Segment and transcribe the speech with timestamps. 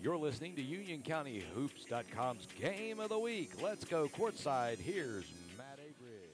[0.00, 3.50] You're listening to UnionCountyHoops.com's Game of the Week.
[3.60, 4.78] Let's go courtside.
[4.78, 5.24] Here's
[5.56, 6.30] Matt Abridge.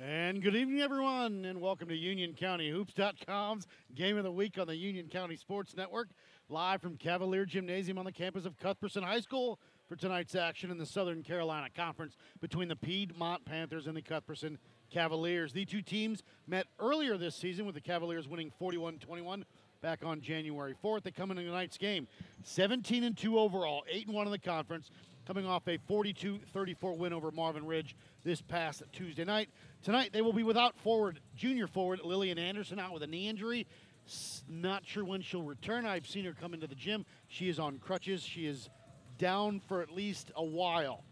[0.00, 5.08] And good evening, everyone, and welcome to UnionCountyHoops.com's Game of the Week on the Union
[5.08, 6.10] County Sports Network,
[6.48, 9.58] live from Cavalier Gymnasium on the campus of Cuthbertson High School
[9.88, 14.58] for tonight's action in the Southern Carolina Conference between the Piedmont Panthers and the Cuthbertson
[14.90, 15.52] Cavaliers.
[15.52, 19.44] The two teams met earlier this season with the Cavaliers winning 41 21
[19.80, 21.04] back on January 4th.
[21.04, 22.08] They come into tonight's game
[22.42, 24.90] 17 and 2 overall, 8 and 1 in the conference,
[25.26, 29.48] coming off a 42 34 win over Marvin Ridge this past Tuesday night.
[29.82, 33.66] Tonight, they will be without forward, junior forward Lillian Anderson out with a knee injury.
[34.48, 35.86] Not sure when she'll return.
[35.86, 37.04] I've seen her come into the gym.
[37.28, 38.22] She is on crutches.
[38.22, 38.68] She is
[39.18, 41.04] down for at least a while.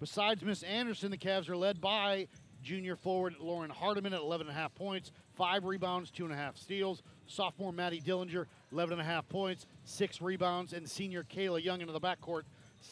[0.00, 2.26] Besides Miss Anderson, the Cavs are led by
[2.62, 7.02] junior forward Lauren Hardiman at 11.5 points, five rebounds, two and a half steals.
[7.30, 12.42] Sophomore Maddie Dillinger, 11.5 points, six rebounds, and senior Kayla Young into the backcourt,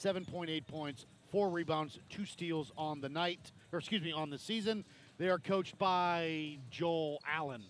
[0.00, 4.84] 7.8 points, four rebounds, two steals on the night, or excuse me, on the season.
[5.18, 7.64] They are coached by Joel Allen.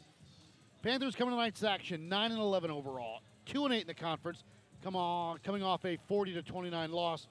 [0.83, 4.45] Panthers coming tonight's action, 9 and 11 overall, 2 and 8 in the conference.
[4.85, 7.27] Come on, coming off a 40 to 29 loss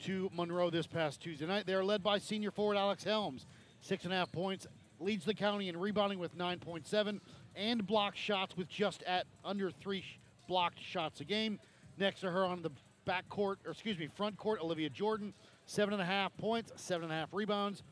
[0.00, 1.66] to Monroe this past Tuesday night.
[1.66, 3.46] They are led by senior forward Alex Helms,
[3.80, 4.66] six and a half points,
[5.00, 7.20] leads the county in rebounding with 9.7,
[7.58, 11.58] and blocked shots with just at under three sh- blocked shots a game.
[11.98, 12.70] Next to her on the
[13.04, 15.34] back court, or excuse me, front court, Olivia Jordan,
[15.66, 17.82] seven and a half points, seven and a half rebounds.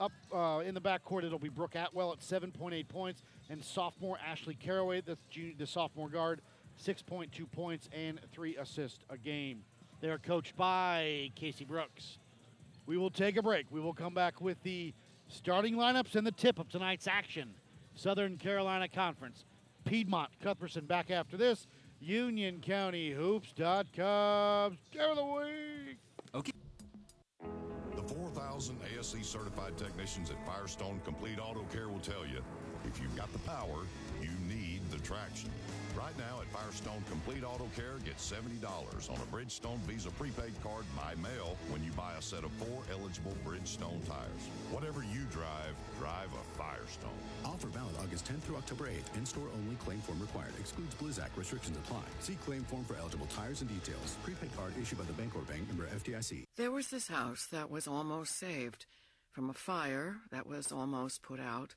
[0.00, 4.18] Up uh, in the back court, it'll be Brooke Atwell at 7.8 points, and sophomore
[4.24, 6.42] Ashley Caraway, the, junior, the sophomore guard,
[6.84, 9.62] 6.2 points and three assists a game.
[10.00, 12.18] They are coached by Casey Brooks.
[12.86, 13.66] We will take a break.
[13.70, 14.92] We will come back with the
[15.28, 17.54] starting lineups and the tip of tonight's action.
[17.94, 19.44] Southern Carolina Conference.
[19.84, 21.66] Piedmont, Cuthbertson back after this.
[22.00, 24.78] Union County Hoops.com.
[24.92, 25.98] Game of the week.
[26.34, 26.52] Okay.
[27.96, 32.42] The 4,000 ASE certified technicians at Firestone Complete Auto Care will tell you
[32.86, 33.86] if you've got the power,
[34.20, 35.50] you need the traction.
[35.96, 38.66] Right now at Firestone Complete Auto Care, get $70
[39.10, 42.82] on a Bridgestone Visa prepaid card by mail when you buy a set of four
[42.90, 44.44] eligible Bridgestone tires.
[44.70, 47.22] Whatever you drive, drive a Firestone.
[47.44, 49.16] Offer valid August 10th through October 8th.
[49.16, 49.76] In-store only.
[49.76, 50.52] Claim form required.
[50.58, 51.30] Excludes Blizzak.
[51.36, 52.02] Restrictions apply.
[52.20, 54.16] See claim form for eligible tires and details.
[54.24, 56.44] Prepaid card issued by the Bancorp Bank member FDIC.
[56.56, 58.86] There was this house that was almost saved
[59.30, 61.76] from a fire that was almost put out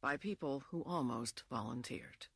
[0.00, 2.28] by people who almost volunteered.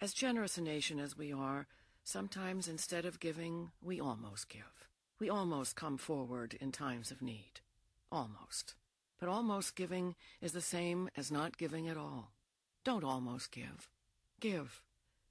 [0.00, 1.66] As generous a nation as we are,
[2.04, 4.88] sometimes instead of giving, we almost give.
[5.18, 7.60] We almost come forward in times of need.
[8.12, 8.74] Almost.
[9.18, 12.30] But almost giving is the same as not giving at all.
[12.84, 13.90] Don't almost give.
[14.38, 14.80] Give.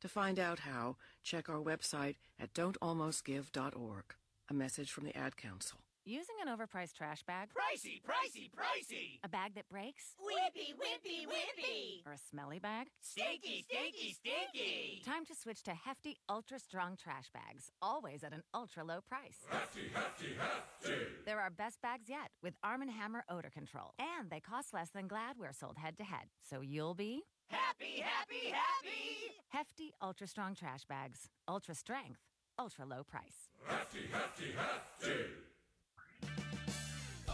[0.01, 4.03] To find out how, check our website at don'talmostgive.org.
[4.49, 5.79] A message from the Ad Council.
[6.07, 7.49] Using an overpriced trash bag?
[7.49, 9.19] Pricey, pricey, pricey!
[9.25, 10.15] A bag that breaks?
[10.17, 12.07] Whippy, whippy, whippy!
[12.07, 12.87] Or a smelly bag?
[13.01, 15.01] Stinky, stinky, stinky!
[15.05, 19.39] Time to switch to hefty, ultra strong trash bags, always at an ultra low price.
[19.49, 20.95] Hefty, hefty, hefty!
[21.25, 23.93] They're best bags yet with Arm & Hammer odor control.
[23.99, 26.27] And they cost less than Glad where sold head to head.
[26.49, 29.33] So you'll be Happy, happy, happy!
[29.49, 31.27] hefty, ultra strong trash bags.
[31.49, 32.21] Ultra strength,
[32.57, 33.49] ultra low price.
[33.67, 35.23] Hefty, hefty, hefty!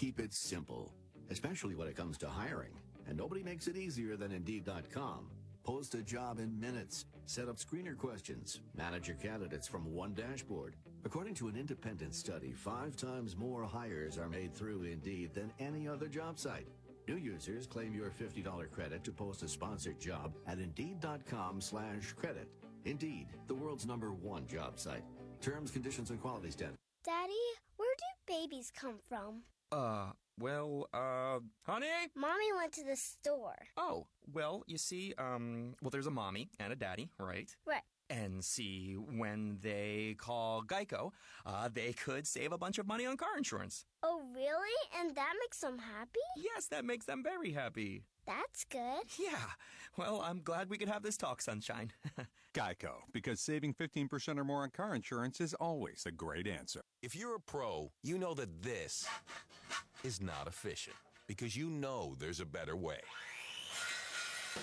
[0.00, 0.94] Keep it simple,
[1.28, 2.70] especially when it comes to hiring.
[3.06, 5.26] And nobody makes it easier than Indeed.com.
[5.62, 7.04] Post a job in minutes.
[7.26, 8.60] Set up screener questions.
[8.74, 10.76] Manage your candidates from one dashboard.
[11.04, 15.86] According to an independent study, five times more hires are made through Indeed than any
[15.86, 16.68] other job site.
[17.06, 22.48] New users claim your $50 credit to post a sponsored job at Indeed.com slash credit.
[22.86, 25.04] Indeed, the world's number one job site.
[25.42, 26.78] Terms, conditions, and quality standards.
[27.04, 27.34] Daddy,
[27.76, 29.42] where do babies come from?
[29.72, 31.86] Uh, well, uh, honey?
[32.16, 33.56] Mommy went to the store.
[33.76, 37.54] Oh, well, you see, um, well, there's a mommy and a daddy, right?
[37.66, 37.82] Right.
[38.10, 41.12] And see, when they call Geico,
[41.46, 43.86] uh, they could save a bunch of money on car insurance.
[44.02, 44.98] Oh, really?
[44.98, 46.18] And that makes them happy?
[46.36, 48.02] Yes, that makes them very happy.
[48.26, 49.04] That's good.
[49.16, 49.38] Yeah.
[49.96, 51.92] Well, I'm glad we could have this talk, Sunshine.
[52.54, 56.80] Geico, because saving 15% or more on car insurance is always a great answer.
[57.02, 59.06] If you're a pro, you know that this
[60.02, 60.96] is not efficient
[61.28, 62.98] because you know there's a better way.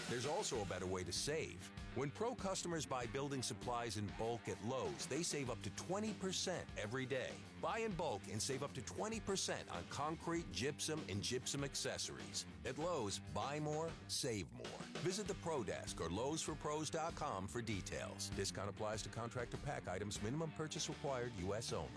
[0.10, 1.58] There's also a better way to save.
[1.96, 6.52] When pro customers buy building supplies in bulk at Lowe's, they save up to 20%
[6.82, 7.32] every day.
[7.60, 12.46] Buy in bulk and save up to 20% on concrete, gypsum, and gypsum accessories.
[12.68, 15.02] At Lowe's, buy more, save more.
[15.02, 18.30] Visit the Pro Desk or Lowe'sForPros.com for details.
[18.36, 20.20] Discount applies to contractor pack items.
[20.24, 21.74] Minimum purchase required, U.S.
[21.74, 21.88] only.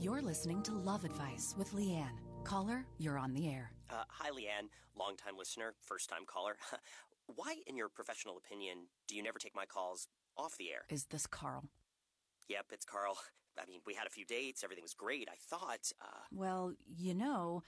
[0.00, 2.16] You're listening to Love Advice with Leanne.
[2.44, 3.70] Caller, you're on the air.
[3.90, 4.68] Uh, hi, Leanne,
[4.98, 6.56] longtime listener, first time caller.
[7.26, 10.82] Why, in your professional opinion, do you never take my calls off the air?
[10.88, 11.64] Is this Carl?
[12.48, 13.18] Yep, it's Carl.
[13.60, 15.28] I mean, we had a few dates, everything was great.
[15.30, 17.62] I thought, uh, Well, you know,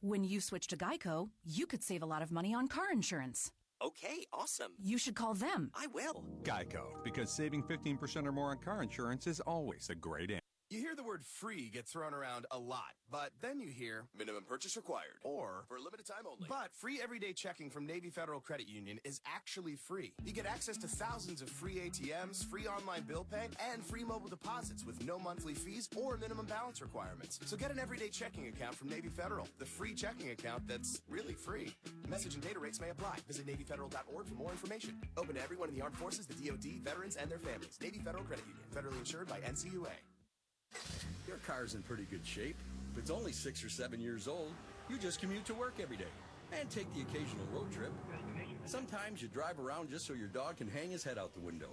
[0.00, 3.50] when you switch to Geico, you could save a lot of money on car insurance.
[3.82, 4.72] okay, awesome.
[4.80, 5.70] You should call them.
[5.74, 6.24] I will.
[6.42, 10.43] Geico, because saving 15% or more on car insurance is always a great answer.
[10.70, 14.44] You hear the word free get thrown around a lot, but then you hear minimum
[14.44, 16.46] purchase required or for a limited time only.
[16.48, 20.14] But free everyday checking from Navy Federal Credit Union is actually free.
[20.24, 24.28] You get access to thousands of free ATMs, free online bill pay, and free mobile
[24.28, 27.38] deposits with no monthly fees or minimum balance requirements.
[27.44, 31.34] So get an everyday checking account from Navy Federal, the free checking account that's really
[31.34, 31.74] free.
[32.08, 33.16] Message and data rates may apply.
[33.28, 35.00] Visit NavyFederal.org for more information.
[35.18, 37.78] Open to everyone in the armed forces, the DoD, veterans, and their families.
[37.82, 39.92] Navy Federal Credit Union, federally insured by NCUA.
[41.26, 42.56] Your car's in pretty good shape.
[42.92, 44.52] If it's only six or seven years old,
[44.88, 46.12] you just commute to work every day
[46.52, 47.92] and take the occasional road trip.
[48.66, 51.68] Sometimes you drive around just so your dog can hang his head out the window.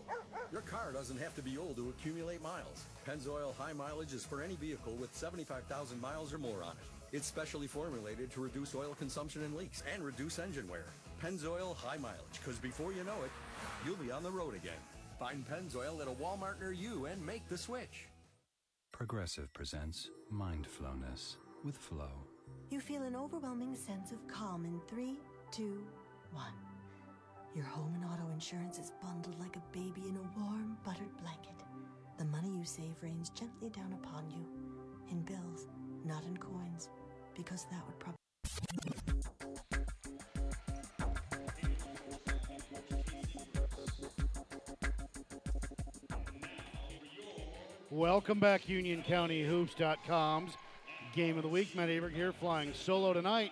[0.51, 2.85] Your car doesn't have to be old to accumulate miles.
[3.07, 7.15] Pennzoil High Mileage is for any vehicle with 75,000 miles or more on it.
[7.15, 10.85] It's specially formulated to reduce oil consumption and leaks and reduce engine wear.
[11.21, 13.31] Pennzoil High Mileage, because before you know it,
[13.85, 14.79] you'll be on the road again.
[15.19, 18.07] Find Pennzoil at a Walmart near you and make the switch.
[18.91, 22.09] Progressive presents Mindflowness with Flo.
[22.69, 25.17] You feel an overwhelming sense of calm in three,
[25.49, 25.83] two,
[26.31, 26.53] one.
[27.55, 31.55] Your home and auto insurance is bundled like a baby in a warm, buttered blanket.
[32.19, 34.45] The money you save rains gently down upon you
[35.09, 35.67] in bills,
[36.05, 36.89] not in coins,
[37.35, 38.17] because that would probably.
[47.91, 50.53] Welcome back, UnionCountyHoops.com's
[51.13, 51.75] Game of the Week.
[51.75, 53.51] Matt Aberg here, flying solo tonight.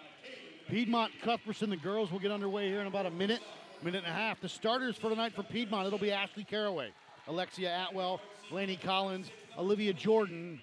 [0.70, 3.42] Piedmont Cuthbertson, the girls will get underway here in about a minute,
[3.84, 4.40] minute and a half.
[4.40, 6.92] The starters for tonight for Piedmont, it'll be Ashley Caraway,
[7.28, 10.62] Alexia Atwell, Laney Collins, Olivia Jordan,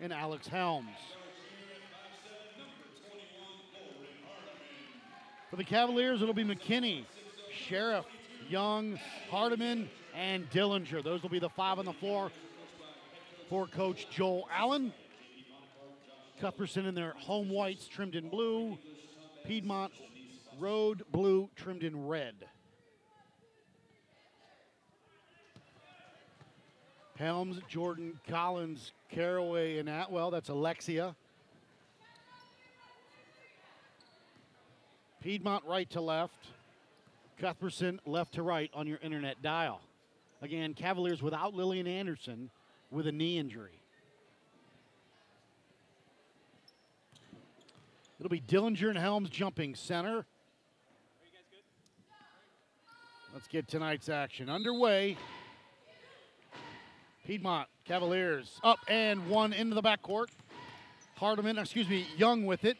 [0.00, 0.86] and Alex Helms.
[5.50, 7.04] For the Cavaliers, it'll be McKinney,
[7.66, 8.06] Sheriff,
[8.48, 8.96] Young,
[9.28, 11.02] Hardiman, and Dillinger.
[11.02, 12.30] Those will be the five on the floor
[13.48, 14.92] for Coach Joel Allen.
[16.40, 18.78] Cuthbertson in their home whites trimmed in blue.
[19.44, 19.92] Piedmont
[20.60, 22.34] road blue trimmed in red.
[27.16, 30.30] Helms, Jordan, Collins, Caraway, and Atwell.
[30.30, 31.16] That's Alexia.
[35.20, 36.46] Piedmont right to left.
[37.40, 39.80] Cuthbertson left to right on your internet dial.
[40.42, 42.50] Again, Cavaliers without Lillian Anderson
[42.90, 43.80] with a knee injury.
[48.18, 50.26] It'll be Dillinger and Helms jumping center.
[53.32, 55.16] Let's get tonight's action underway.
[57.26, 60.28] Piedmont Cavaliers up and one into the backcourt.
[61.16, 62.78] Hardiman, excuse me, Young with it.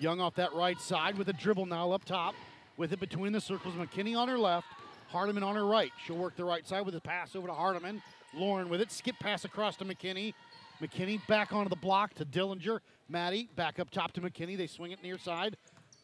[0.00, 2.34] Young off that right side with a dribble now up top.
[2.76, 3.74] With it between the circles.
[3.74, 4.66] McKinney on her left,
[5.08, 5.92] Hardiman on her right.
[6.04, 8.02] She'll work the right side with a pass over to Hardiman.
[8.36, 8.92] Lauren with it.
[8.92, 10.34] Skip pass across to McKinney.
[10.82, 12.80] McKinney back onto the block to Dillinger.
[13.08, 14.56] Maddie back up top to McKinney.
[14.56, 15.56] They swing it near side.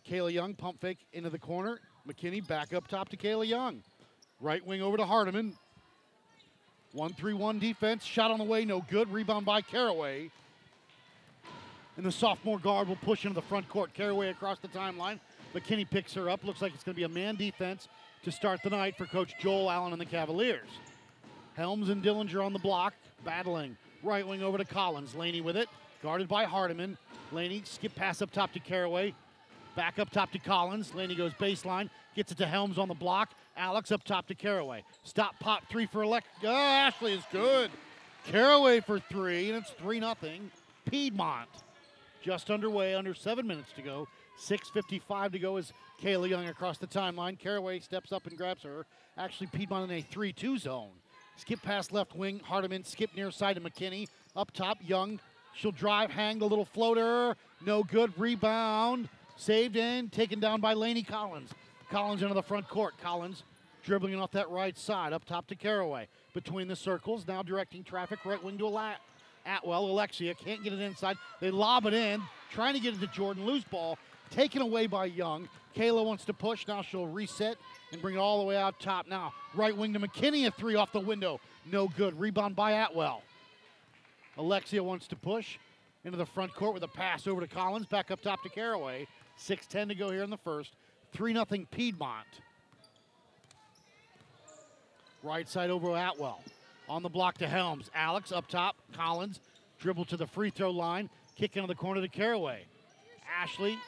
[0.09, 1.81] Kayla Young pump fake into the corner.
[2.09, 3.83] McKinney back up top to Kayla Young.
[4.41, 5.55] Right wing over to Hardiman.
[6.93, 8.05] 1 3 1 defense.
[8.05, 9.13] Shot on the way, no good.
[9.13, 10.31] Rebound by Caraway.
[11.97, 13.93] And the sophomore guard will push into the front court.
[13.93, 15.21] Caraway across the timeline.
[15.55, 16.45] McKinney picks her up.
[16.45, 17.89] Looks like it's going to be a man defense
[18.23, 20.69] to start the night for Coach Joel Allen and the Cavaliers.
[21.61, 23.77] Helms and Dillinger on the block, battling.
[24.03, 25.15] Right wing over to Collins.
[25.15, 25.69] Laney with it.
[26.03, 26.97] Guarded by Hardiman.
[27.33, 29.13] Laney skip pass up top to Caraway.
[29.77, 30.95] Back up top to Collins.
[30.95, 31.91] Laney goes baseline.
[32.17, 33.33] Gets it to Helms on the block.
[33.59, 34.83] Alex up top to Caraway.
[35.05, 36.27] Stop pop three for Alex.
[36.43, 37.71] Oh, Ashley is good.
[38.25, 40.15] Caraway for three, and it's 3 0.
[40.87, 41.51] Piedmont
[42.23, 44.09] just underway, under seven minutes to go.
[44.39, 47.39] 6.55 to go as Kayla Young across the timeline.
[47.39, 48.87] Caraway steps up and grabs her.
[49.19, 50.93] Actually, Piedmont in a 3 2 zone.
[51.37, 52.41] Skip past left wing.
[52.41, 54.09] Hardiman skip near side to McKinney.
[54.37, 55.21] Up top, Young.
[55.55, 57.37] She'll drive, hang the little floater.
[57.65, 58.13] No good.
[58.19, 59.09] Rebound.
[59.37, 61.51] Saved and taken down by Laney Collins.
[61.91, 62.95] Collins into the front court.
[63.03, 63.43] Collins
[63.83, 65.13] dribbling off that right side.
[65.13, 66.09] Up top to Caraway.
[66.35, 67.27] Between the circles.
[67.27, 68.95] Now directing traffic right wing to
[69.47, 69.87] Atwell.
[69.87, 71.17] Alexia can't get it inside.
[71.41, 72.23] They lob it in.
[72.53, 73.47] Trying to get it to Jordan.
[73.47, 73.99] Loose ball.
[74.31, 75.49] Taken away by Young.
[75.75, 76.67] Kayla wants to push.
[76.69, 77.57] Now she'll reset
[77.93, 79.07] and bring it all the way out top.
[79.07, 81.41] Now, right wing to McKinney, a three off the window.
[81.71, 82.19] No good.
[82.19, 83.23] Rebound by Atwell.
[84.39, 85.59] Alexia wants to push
[86.05, 87.87] into the front court with a pass over to Collins.
[87.87, 89.07] Back up top to Caraway.
[89.39, 90.73] 6.10 to go here in the first.
[91.13, 92.27] 3 0 Piedmont.
[95.23, 96.43] Right side over Atwell.
[96.89, 97.91] On the block to Helms.
[97.95, 98.77] Alex up top.
[98.95, 99.41] Collins.
[99.79, 101.11] Dribble to the free throw line.
[101.37, 102.65] Kick into the corner to Caraway.
[103.41, 103.79] Ashley,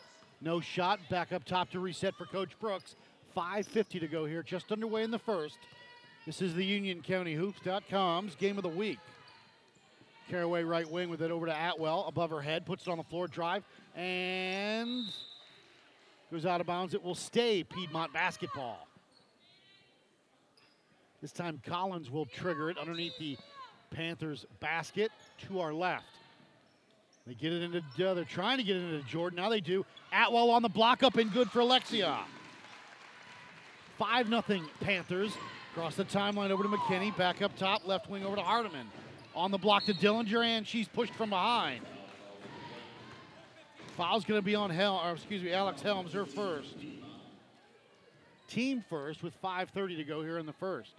[0.41, 1.01] no shot.
[1.11, 2.97] Back up top to reset for Coach Brooks.
[3.37, 5.59] 5.50 to go here, just underway in the first.
[6.27, 8.99] This is the UnionCountyHoops.com's game of the week.
[10.29, 13.05] Caraway right wing with it over to Atwell, above her head, puts it on the
[13.05, 13.65] floor, drive,
[13.97, 15.05] and
[16.31, 16.95] goes out of bounds.
[16.95, 18.87] It will stay Piedmont basketball.
[21.21, 23.37] This time Collins will trigger it underneath the
[23.91, 25.11] Panthers basket
[25.47, 26.07] to our left.
[27.27, 29.37] They get it into, they're trying to get it into Jordan.
[29.37, 29.85] Now they do.
[30.13, 32.19] Atwell on the block up and good for Alexia.
[33.99, 35.33] 5 0 Panthers.
[35.73, 37.17] Across the timeline over to McKinney.
[37.17, 38.87] Back up top, left wing over to Hardiman.
[39.35, 41.81] On the block to Dillinger, and she's pushed from behind.
[43.97, 46.77] Foul's going to be on Hel, or excuse me, Alex Helms, her first.
[48.49, 50.93] Team first with 5.30 to go here in the first.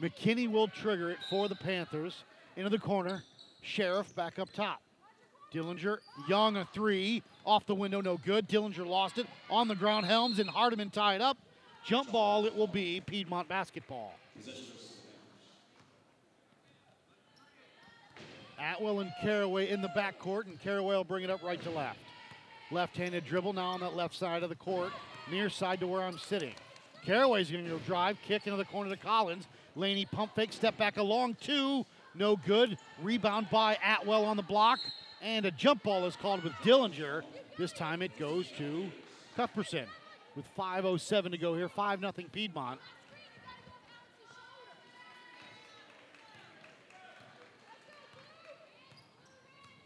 [0.00, 2.24] McKinney will trigger it for the Panthers.
[2.56, 3.24] Into the corner.
[3.62, 4.80] Sheriff back up top.
[5.52, 7.22] Dillinger, Young a three.
[7.44, 8.48] Off the window, no good.
[8.48, 9.26] Dillinger lost it.
[9.50, 11.36] On the ground, Helms and Hardiman tied up.
[11.84, 14.14] Jump ball, it will be Piedmont basketball.
[18.58, 21.98] Atwell and Caraway in the backcourt, and Caraway will bring it up right to left.
[22.70, 24.92] Left handed dribble now on that left side of the court,
[25.30, 26.54] near side to where I'm sitting.
[27.04, 29.48] Caraway's going to go drive, kick into the corner to Collins.
[29.74, 31.84] Laney pump fake, step back along two,
[32.14, 32.78] no good.
[33.02, 34.78] Rebound by Atwell on the block,
[35.20, 37.22] and a jump ball is called with Dillinger.
[37.58, 38.88] This time it goes to
[39.36, 39.86] Cuthbertson
[40.36, 42.80] with 5.07 to go here, 5 0 Piedmont.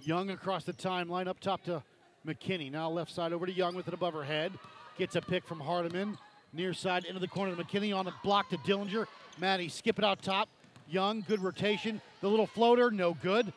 [0.00, 1.82] Young across the timeline, up top to
[2.24, 2.70] McKinney.
[2.70, 4.52] Now left side over to Young with it above her head.
[4.98, 6.16] Gets a pick from Hardiman.
[6.52, 9.06] Near side into the corner to McKinney on the block to Dillinger.
[9.38, 10.48] Maddie skip it out top.
[10.88, 12.00] Young, good rotation.
[12.20, 13.52] The little floater, no good.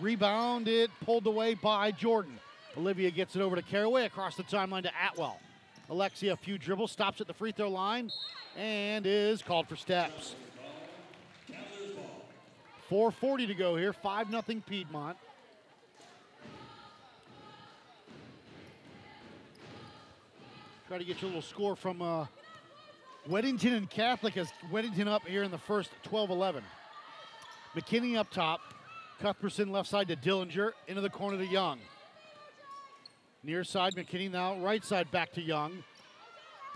[0.00, 2.38] Rebounded, it pulled away by Jordan.
[2.76, 5.40] Olivia gets it over to Caraway across the timeline to Atwell.
[5.90, 8.10] Alexia, a few dribbles, stops at the free throw line,
[8.56, 10.34] and is called for steps.
[12.90, 15.16] 4.40 to go here, 5 0 Piedmont.
[20.88, 22.26] Try to get you a little score from uh,
[23.28, 26.64] Weddington and Catholic as Weddington up here in the first 12 11.
[27.74, 28.60] McKinney up top.
[29.20, 30.72] Cuthbertson left side to Dillinger.
[30.86, 31.78] Into the corner to Young.
[33.44, 35.84] Near side, McKinney now right side back to Young.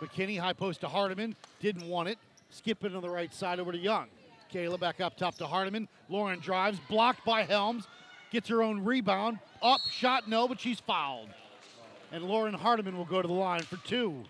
[0.00, 1.34] McKinney high post to Hardiman.
[1.60, 2.18] Didn't want it.
[2.50, 4.06] Skip it on the right side over to Young.
[4.52, 5.88] Kayla back up top to Hardiman.
[6.08, 6.78] Lauren drives.
[6.88, 7.86] Blocked by Helms.
[8.30, 9.38] Gets her own rebound.
[9.60, 11.28] Up, shot, no, but she's fouled.
[12.12, 14.24] And Lauren Hardiman will go to the line for two.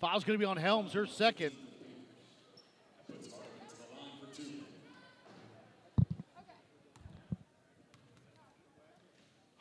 [0.00, 1.52] Foul's going to be on Helms, her second.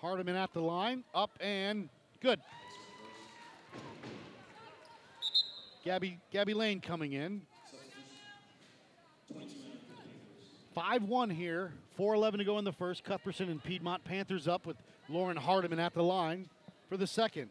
[0.07, 1.89] Hardiman at the line, up and
[2.21, 2.39] good.
[5.83, 7.41] Gabby Gabby Lane coming in.
[10.77, 11.73] 5-1 here.
[11.99, 13.03] 4-11 to go in the first.
[13.03, 14.77] Cuthbertson and Piedmont Panthers up with
[15.09, 16.47] Lauren Hardiman at the line
[16.87, 17.49] for the second.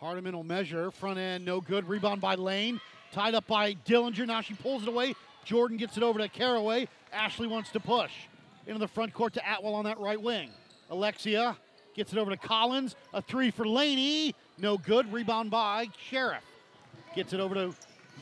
[0.00, 0.90] Hardiman will measure.
[0.90, 1.88] Front end, no good.
[1.88, 2.80] Rebound by Lane.
[3.12, 4.26] Tied up by Dillinger.
[4.26, 5.14] Now she pulls it away.
[5.44, 6.88] Jordan gets it over to Caraway.
[7.12, 8.10] Ashley wants to push.
[8.66, 10.50] Into the front court to Atwell on that right wing.
[10.90, 11.56] Alexia
[11.94, 12.96] gets it over to Collins.
[13.14, 14.34] A three for Laney.
[14.58, 15.12] No good.
[15.12, 16.42] Rebound by Sheriff.
[17.14, 17.74] Gets it over to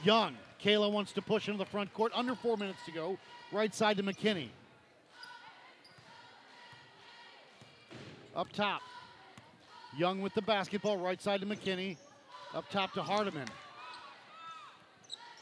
[0.02, 0.36] Young.
[0.62, 2.12] Kayla wants to push into the front court.
[2.14, 3.18] Under four minutes to go.
[3.52, 4.48] Right side to McKinney.
[8.36, 8.82] Up top.
[9.96, 10.98] Young with the basketball.
[10.98, 11.96] Right side to McKinney.
[12.54, 13.48] Up top to Hardiman.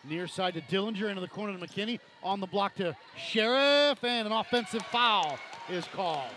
[0.05, 2.01] Near side to Dillinger into the corner to McKinney.
[2.23, 6.31] On the block to Sheriff, and an offensive foul is called.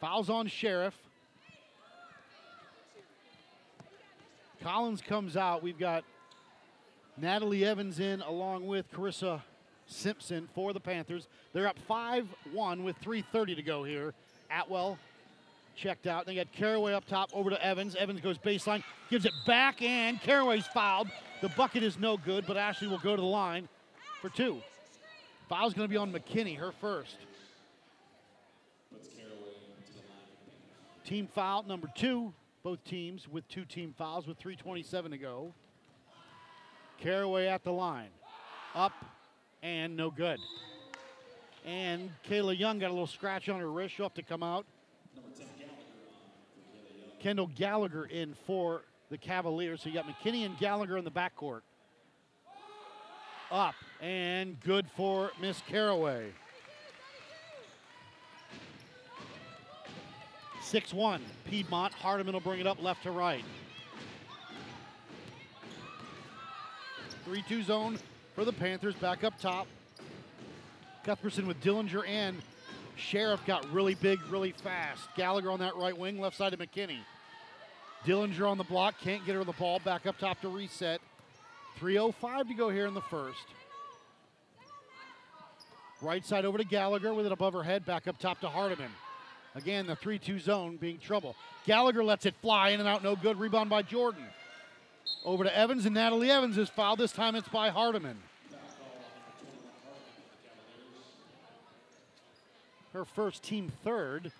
[0.00, 0.96] Fouls on Sheriff.
[4.60, 5.62] Collins comes out.
[5.62, 6.04] We've got
[7.16, 9.42] Natalie Evans in along with Carissa
[9.92, 11.28] Simpson for the Panthers.
[11.52, 14.14] They're up 5 1 with 3.30 to go here.
[14.50, 14.98] Atwell
[15.76, 16.26] checked out.
[16.26, 17.96] They got Caraway up top over to Evans.
[17.96, 21.08] Evans goes baseline, gives it back, and Caraway's fouled.
[21.40, 23.68] The bucket is no good, but Ashley will go to the line
[24.20, 24.60] for two.
[25.48, 27.16] Foul's going to be on McKinney, her first.
[31.04, 32.32] Team foul number two.
[32.62, 35.52] Both teams with two team fouls with 3.27 to go.
[37.00, 38.10] Caraway at the line.
[38.74, 38.92] Up
[39.62, 40.38] and no good.
[41.64, 43.94] And Kayla Young got a little scratch on her wrist.
[43.94, 44.66] She'll have to come out.
[47.20, 49.82] Kendall Gallagher in for the Cavaliers.
[49.82, 51.60] So you got McKinney and Gallagher in the backcourt.
[53.52, 56.30] Up and good for Miss Caraway.
[60.62, 61.22] 6 1.
[61.44, 61.92] Piedmont.
[61.92, 63.44] Hardiman will bring it up left to right.
[67.24, 67.98] 3 2 zone
[68.34, 68.94] for the Panthers.
[68.96, 69.66] Back up top.
[71.04, 72.40] Cuthbertson with Dillinger and
[72.96, 75.02] Sheriff got really big, really fast.
[75.16, 76.98] Gallagher on that right wing, left side of McKinney.
[78.04, 79.80] Dillinger on the block, can't get her the ball.
[79.80, 81.00] Back up top to reset.
[81.80, 83.44] 3.05 to go here in the first.
[86.00, 87.86] Right side over to Gallagher with it above her head.
[87.86, 88.90] Back up top to Hardiman.
[89.54, 91.36] Again, the 3 2 zone being trouble.
[91.64, 93.38] Gallagher lets it fly in and out, no good.
[93.38, 94.24] Rebound by Jordan.
[95.24, 96.98] Over to Evans, and Natalie Evans is fouled.
[96.98, 98.18] This time it's by Hardiman.
[102.92, 104.32] Her first team third.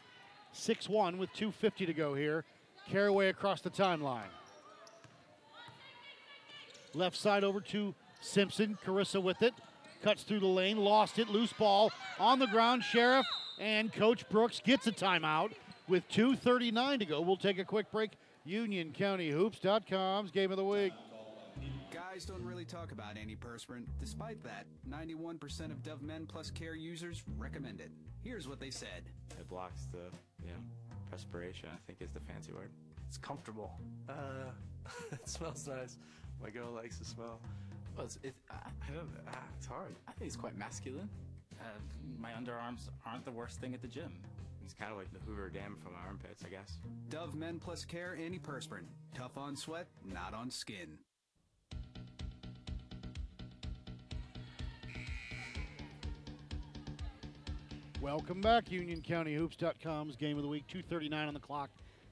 [0.52, 2.44] 6 1 with 2.50 to go here.
[2.90, 4.30] Caraway across the timeline.
[6.94, 8.76] Left side over to Simpson.
[8.84, 9.54] Carissa with it.
[10.02, 12.82] Cuts through the lane, lost it, loose ball on the ground.
[12.82, 13.24] Sheriff
[13.60, 15.52] and Coach Brooks gets a timeout
[15.86, 17.20] with 2.39 to go.
[17.20, 18.10] We'll take a quick break.
[18.46, 20.92] UnionCountyHoops.com's game of the week.
[21.92, 23.84] Guys don't really talk about antiperspirant.
[24.00, 27.90] Despite that, 91% of Dove Men Plus Care users recommend it.
[28.22, 29.04] Here's what they said.
[29.38, 30.58] It blocks the, you know,
[31.10, 32.70] perspiration, I think is the fancy word.
[33.08, 33.78] It's comfortable.
[34.08, 34.50] Uh,
[35.12, 35.98] it smells nice.
[36.42, 37.40] My girl likes the smell.
[37.96, 39.94] Well, it's, it, I, I don't uh, It's hard.
[40.08, 41.08] I think it's quite masculine.
[41.60, 41.64] Uh,
[42.18, 44.12] my underarms aren't the worst thing at the gym.
[44.64, 46.78] It's kind of like the Hoover Dam from my armpits, I guess.
[47.10, 48.86] Dove Men Plus Care Antiperspirant.
[49.14, 50.98] Tough on sweat, not on skin.
[58.00, 60.64] Welcome back, UnionCountyHoops.com's game of the week.
[60.66, 61.70] 2:39 on the clock.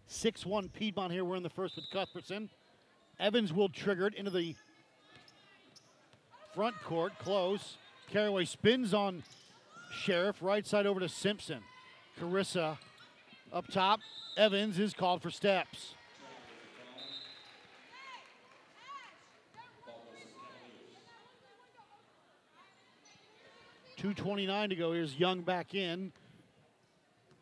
[0.08, 1.24] 6-1 Piedmont here.
[1.24, 2.50] We're in the first with Cuthbertson.
[3.18, 4.54] Evans will trigger it into the
[6.54, 7.76] front court, close.
[8.08, 9.22] Caraway spins on
[9.92, 10.42] Sheriff.
[10.42, 11.62] Right side over to Simpson.
[12.20, 12.76] Carissa
[13.52, 14.00] up top.
[14.36, 15.94] Evans is called for steps.
[23.96, 24.92] Two twenty-nine to go.
[24.92, 26.12] Here's Young back in.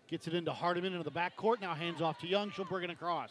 [0.08, 1.60] Gets it into Hardiman into the backcourt.
[1.60, 2.50] Now hands off to Young.
[2.52, 3.30] She'll bring it across.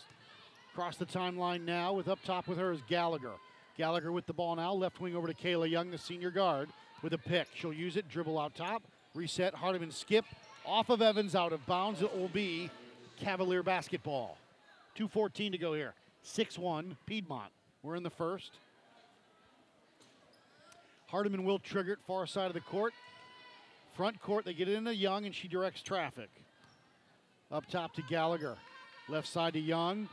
[0.73, 3.31] Across the timeline now with up top with her is Gallagher.
[3.77, 4.73] Gallagher with the ball now.
[4.73, 6.69] Left wing over to Kayla Young, the senior guard,
[7.01, 7.47] with a pick.
[7.55, 8.83] She'll use it, dribble out top,
[9.13, 9.53] reset.
[9.55, 10.25] Hardiman skip
[10.67, 12.01] off of Evans, out of bounds.
[12.01, 12.69] It will be
[13.19, 14.37] Cavalier basketball.
[14.99, 15.93] 2.14 to go here.
[16.23, 17.51] 6 1 Piedmont.
[17.81, 18.51] We're in the first.
[21.07, 22.93] Hardiman will trigger it far side of the court.
[23.95, 26.29] Front court, they get it into Young and she directs traffic.
[27.51, 28.57] Up top to Gallagher.
[29.07, 30.09] Left side to Young.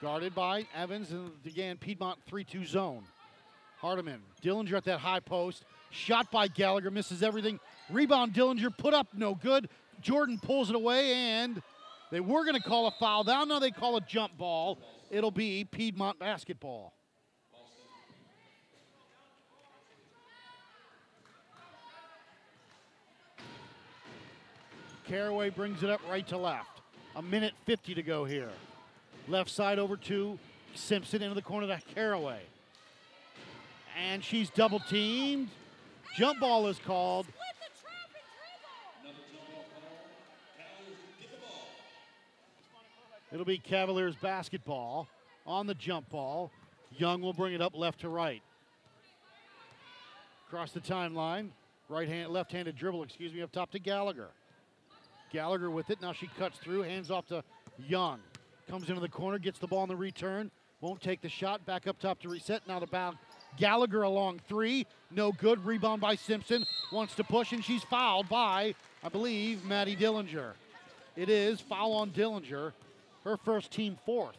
[0.00, 3.02] Guarded by Evans and again Piedmont 3 2 zone.
[3.78, 4.20] Hardiman.
[4.42, 5.64] Dillinger at that high post.
[5.90, 7.58] Shot by Gallagher, misses everything.
[7.90, 9.68] Rebound Dillinger, put up, no good.
[10.00, 11.62] Jordan pulls it away, and
[12.10, 13.24] they were going to call a foul.
[13.24, 14.78] Now, now they call a jump ball.
[15.10, 16.94] It'll be Piedmont basketball.
[25.08, 26.82] Caraway brings it up right to left.
[27.16, 28.50] A minute 50 to go here.
[29.26, 30.38] Left side over to
[30.74, 32.40] Simpson into the corner to Caraway.
[33.98, 35.48] And she's double teamed.
[36.16, 37.26] Jump ball is called.
[43.32, 45.08] It'll be Cavaliers basketball
[45.46, 46.50] on the jump ball.
[46.96, 48.42] Young will bring it up left to right.
[50.48, 51.50] Across the timeline,
[51.90, 54.28] right hand, left-handed dribble, excuse me, up top to Gallagher.
[55.30, 56.00] Gallagher with it.
[56.00, 57.44] Now she cuts through, hands off to
[57.86, 58.20] Young.
[58.68, 60.50] Comes into the corner, gets the ball in the return.
[60.80, 61.64] Won't take the shot.
[61.66, 62.66] Back up top to reset.
[62.66, 63.18] Now the bound.
[63.56, 64.86] Gallagher along three.
[65.10, 65.64] No good.
[65.64, 66.64] Rebound by Simpson.
[66.92, 70.52] Wants to push, and she's fouled by, I believe, Maddie Dillinger.
[71.16, 72.72] It is foul on Dillinger.
[73.28, 74.38] Her first team fourth.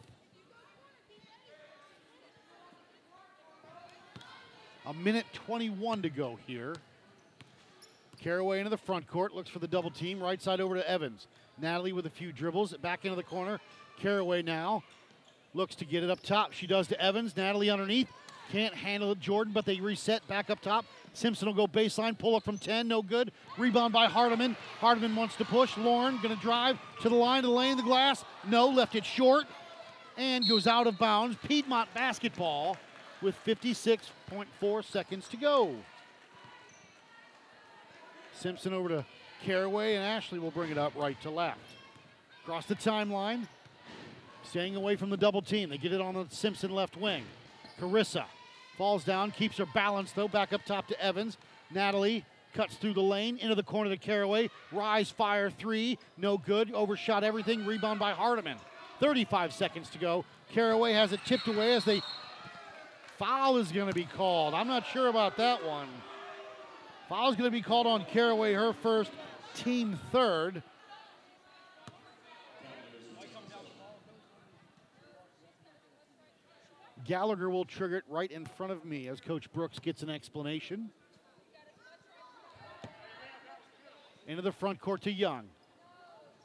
[4.84, 6.74] A minute 21 to go here.
[8.20, 10.20] Caraway into the front court, looks for the double team.
[10.20, 11.28] Right side over to Evans.
[11.60, 13.60] Natalie with a few dribbles, back into the corner.
[14.00, 14.82] Caraway now
[15.54, 16.52] looks to get it up top.
[16.52, 17.36] She does to Evans.
[17.36, 18.08] Natalie underneath.
[18.50, 20.84] Can't handle it, Jordan, but they reset back up top.
[21.12, 23.32] Simpson will go baseline, pull up from 10, no good.
[23.58, 24.56] Rebound by Hardiman.
[24.78, 25.76] Hardiman wants to push.
[25.76, 28.24] Lauren going to drive to the line, to the lane, the glass.
[28.46, 29.46] No, left it short
[30.16, 31.36] and goes out of bounds.
[31.46, 32.76] Piedmont basketball
[33.22, 35.74] with 56.4 seconds to go.
[38.34, 39.04] Simpson over to
[39.44, 41.60] Caraway, and Ashley will bring it up right to left.
[42.42, 43.46] Across the timeline,
[44.44, 45.68] staying away from the double team.
[45.68, 47.24] They get it on the Simpson left wing.
[47.78, 48.24] Carissa
[48.80, 50.26] falls down, keeps her balance though.
[50.26, 51.36] Back up top to Evans.
[51.70, 54.48] Natalie cuts through the lane into the corner to Caraway.
[54.72, 56.72] Rise fire three, no good.
[56.72, 57.66] Overshot everything.
[57.66, 58.56] Rebound by Hardiman.
[58.98, 60.24] 35 seconds to go.
[60.50, 62.00] Caraway has it tipped away as they
[63.18, 64.54] foul is going to be called.
[64.54, 65.88] I'm not sure about that one.
[67.10, 69.10] Foul's going to be called on Caraway, her first,
[69.54, 70.62] team third.
[77.10, 80.90] Gallagher will trigger it right in front of me as Coach Brooks gets an explanation.
[84.28, 85.48] Into the front court to Young.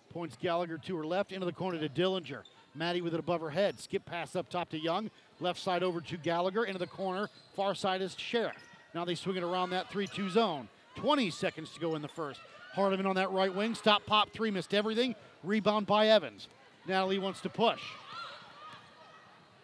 [0.09, 2.41] Points Gallagher to her left, into the corner to Dillinger.
[2.73, 3.79] Maddie with it above her head.
[3.79, 5.11] Skip pass up top to Young.
[5.39, 6.65] Left side over to Gallagher.
[6.65, 7.29] Into the corner.
[7.55, 8.55] Far side is Sheriff.
[8.95, 10.67] Now they swing it around that 3 2 zone.
[10.95, 12.39] 20 seconds to go in the first.
[12.73, 13.75] Hardiman on that right wing.
[13.75, 15.13] Stop, pop, three, missed everything.
[15.43, 16.47] Rebound by Evans.
[16.87, 17.83] Natalie wants to push.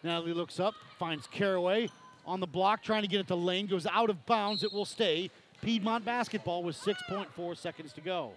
[0.04, 1.90] Natalie looks up, finds Caraway
[2.28, 3.66] on the block, trying to get it to lane.
[3.66, 4.64] Goes out of bounds.
[4.64, 5.32] It will stay.
[5.64, 8.34] Piedmont basketball with 6.4 seconds to go.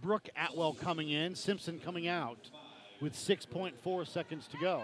[0.00, 2.38] Brooke Atwell coming in, Simpson coming out
[3.02, 4.82] with 6.4 seconds to go.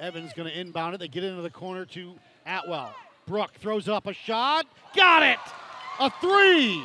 [0.00, 0.98] Evans going to inbound it.
[1.00, 2.14] They get into the corner to
[2.46, 2.94] Atwell.
[3.26, 4.66] Brooke throws up a shot.
[4.94, 5.38] Got it!
[6.00, 6.84] A three!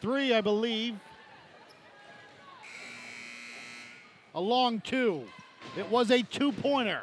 [0.00, 0.96] Three, I believe.
[4.34, 5.24] A long two.
[5.76, 7.02] It was a two pointer.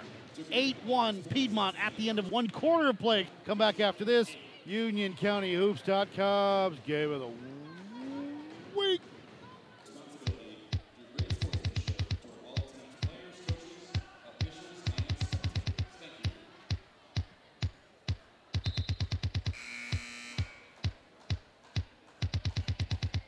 [0.52, 3.28] 8 1 Piedmont at the end of one quarter of play.
[3.46, 4.30] Come back after this.
[4.68, 7.28] UnionCountyHoops.com's game of the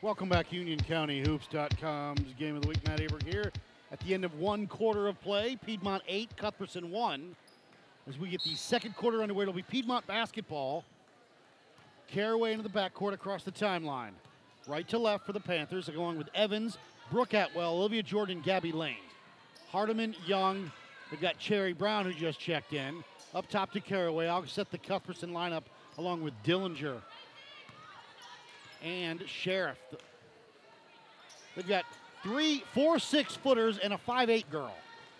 [0.02, 2.84] Welcome back, UnionCountyHoops.com's game of the week.
[2.88, 3.52] Matt Aber here.
[3.92, 7.36] At the end of one quarter of play, Piedmont eight, Cuthbertson one.
[8.08, 10.82] As we get the second quarter underway, it'll be Piedmont basketball.
[12.08, 14.10] Caraway into the backcourt across the timeline.
[14.66, 16.78] Right to left for the Panthers, along with Evans,
[17.12, 18.96] Brooke Atwell, Olivia Jordan, Gabby Lane.
[19.68, 20.72] Hardiman, Young.
[21.12, 23.04] They've got Cherry Brown, who just checked in.
[23.36, 24.26] Up top to Caraway.
[24.26, 25.62] I'll set the Cuthbertson lineup
[25.96, 27.02] along with Dillinger
[28.82, 29.78] and Sheriff.
[31.54, 31.84] They've got
[32.22, 34.74] three, four six footers and a five eight girl.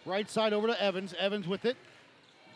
[0.05, 1.15] Right side over to Evans.
[1.19, 1.77] Evans with it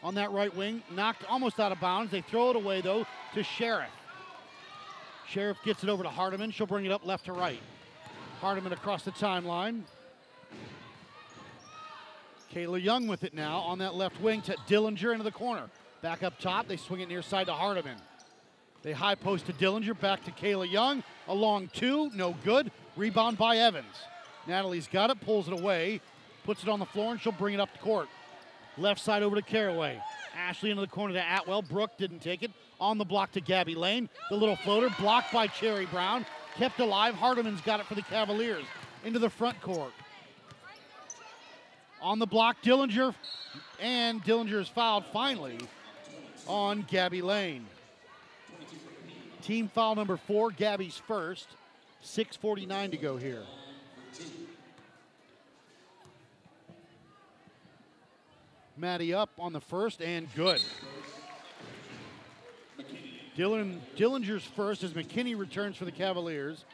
[0.02, 0.82] on that right wing.
[0.94, 2.10] Knocked almost out of bounds.
[2.10, 3.90] They throw it away though to Sheriff.
[5.28, 6.50] Sheriff gets it over to Hardiman.
[6.50, 7.60] She'll bring it up left to right.
[8.40, 9.82] Hardiman across the timeline.
[12.54, 15.64] Kayla Young with it now on that left wing to Dillinger into the corner.
[16.00, 16.68] Back up top.
[16.68, 17.96] They swing it near side to Hardiman.
[18.82, 19.98] They high post to Dillinger.
[19.98, 21.02] Back to Kayla Young.
[21.28, 22.10] Along two.
[22.14, 22.70] No good.
[22.96, 23.94] Rebound by Evans.
[24.46, 26.00] Natalie's got it, pulls it away,
[26.44, 28.08] puts it on the floor, and she'll bring it up the court.
[28.78, 30.00] Left side over to Caraway.
[30.36, 31.62] Ashley into the corner to Atwell.
[31.62, 32.50] Brooke didn't take it.
[32.78, 34.08] On the block to Gabby Lane.
[34.28, 36.26] The little floater blocked by Cherry Brown.
[36.56, 37.14] Kept alive.
[37.14, 38.64] Hardiman's got it for the Cavaliers.
[39.04, 39.92] Into the front court.
[42.02, 43.14] On the block, Dillinger.
[43.80, 45.58] And Dillinger is fouled finally
[46.46, 47.66] on Gabby Lane.
[49.46, 51.46] Team foul number four, Gabby's first.
[52.02, 53.44] 6.49 to go here.
[58.76, 60.61] Maddie up on the first and good.
[63.38, 66.64] Dylan Dillinger's first as McKinney returns for the Cavaliers.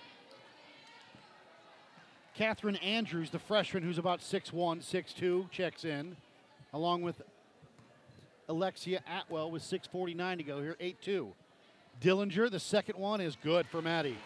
[2.35, 6.17] Catherine Andrews, the freshman who's about 6'1, 6'2, checks in,
[6.73, 7.21] along with
[8.49, 11.33] Alexia Atwell with 6.49 to go here, 8'2.
[12.03, 14.19] Dillinger, the second one, is good for Maddie.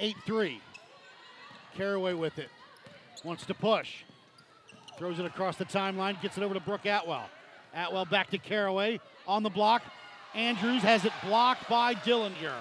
[0.00, 0.58] 8-3.
[1.76, 2.48] Caraway with it.
[3.22, 4.02] Wants to push.
[4.98, 7.28] Throws it across the timeline, gets it over to Brooke Atwell.
[7.74, 9.82] Atwell back to Caraway on the block.
[10.34, 12.52] Andrews has it blocked by Dillinger.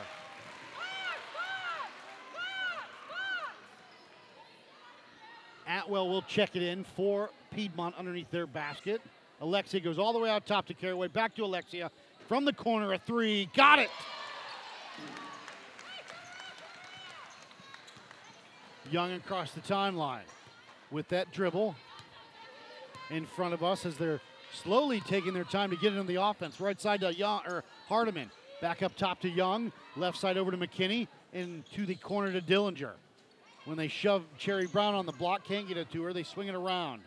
[5.67, 9.01] Atwell will check it in for Piedmont underneath their basket.
[9.43, 11.10] Alexia goes all the way out top to Caraway.
[11.10, 11.91] Back to Alexia.
[12.29, 13.49] From the corner, a three.
[13.53, 13.89] Got it.
[18.89, 20.23] Young across the timeline
[20.91, 21.75] with that dribble
[23.10, 24.21] in front of us as they're
[24.53, 26.62] slowly taking their time to get into the offense.
[26.62, 28.32] Right side to Young or Hardiman.
[28.62, 29.73] Back up top to Young.
[29.97, 31.10] Left side over to McKinney.
[31.34, 32.93] And to the corner to Dillinger.
[33.65, 36.13] When they shove Cherry Brown on the block, can't get it to her.
[36.13, 37.01] They swing it around.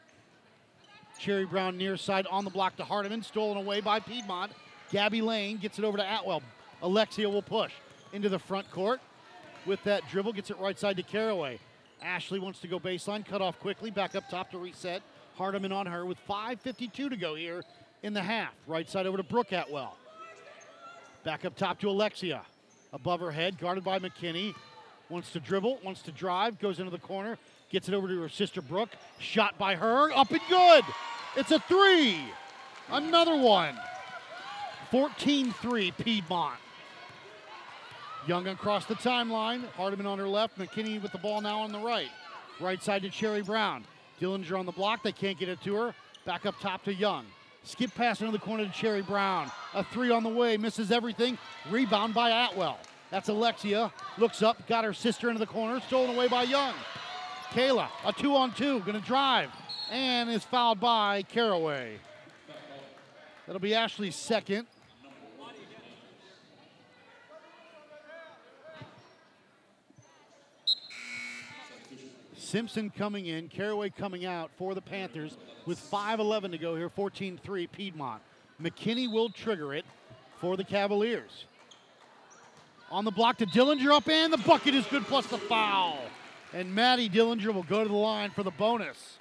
[1.18, 4.52] Cherry Brown near side on the block to Hardiman, stolen away by Piedmont.
[4.90, 6.42] Gabby Lane gets it over to Atwell.
[6.82, 7.72] Alexia will push
[8.12, 9.00] into the front court
[9.64, 11.58] with that dribble, gets it right side to Caraway.
[12.02, 15.02] Ashley wants to go baseline, cut off quickly, back up top to reset.
[15.36, 17.64] Hardiman on her with 5.52 to go here
[18.02, 18.52] in the half.
[18.66, 19.96] Right side over to Brooke Atwell.
[21.24, 22.42] Back up top to Alexia.
[22.92, 24.54] Above her head, guarded by McKinney.
[25.08, 27.38] Wants to dribble, wants to drive, goes into the corner,
[27.70, 28.90] gets it over to her sister Brooke.
[29.18, 30.84] Shot by her, up and good.
[31.36, 32.20] It's a three.
[32.90, 33.78] Another one.
[34.90, 36.58] 14 3 Piedmont.
[38.26, 39.64] Young across the timeline.
[39.76, 40.58] Hardiman on her left.
[40.58, 42.08] McKinney with the ball now on the right.
[42.60, 43.84] Right side to Cherry Brown.
[44.20, 45.02] Dillinger on the block.
[45.02, 45.94] They can't get it to her.
[46.24, 47.26] Back up top to Young.
[47.64, 49.50] Skip pass into the corner to Cherry Brown.
[49.74, 50.56] A three on the way.
[50.56, 51.38] Misses everything.
[51.70, 52.78] Rebound by Atwell.
[53.10, 53.92] That's Alexia.
[54.18, 54.66] Looks up.
[54.66, 55.80] Got her sister into the corner.
[55.80, 56.74] Stolen away by Young.
[57.56, 58.80] Kayla, a two on two.
[58.80, 59.48] Going to drive.
[59.90, 61.96] And is fouled by Caraway.
[63.46, 64.66] That'll be Ashley's second.
[72.36, 77.40] Simpson coming in, Caraway coming out for the Panthers with 5.11 to go here, 14
[77.42, 78.20] 3 Piedmont.
[78.62, 79.86] McKinney will trigger it
[80.42, 81.46] for the Cavaliers.
[82.90, 85.98] On the block to Dillinger up, and the bucket is good plus the foul.
[86.52, 89.18] And Maddie Dillinger will go to the line for the bonus.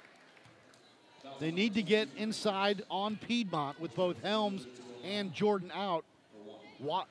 [1.38, 4.66] They need to get inside on Piedmont with both Helms
[5.04, 6.04] and Jordan out.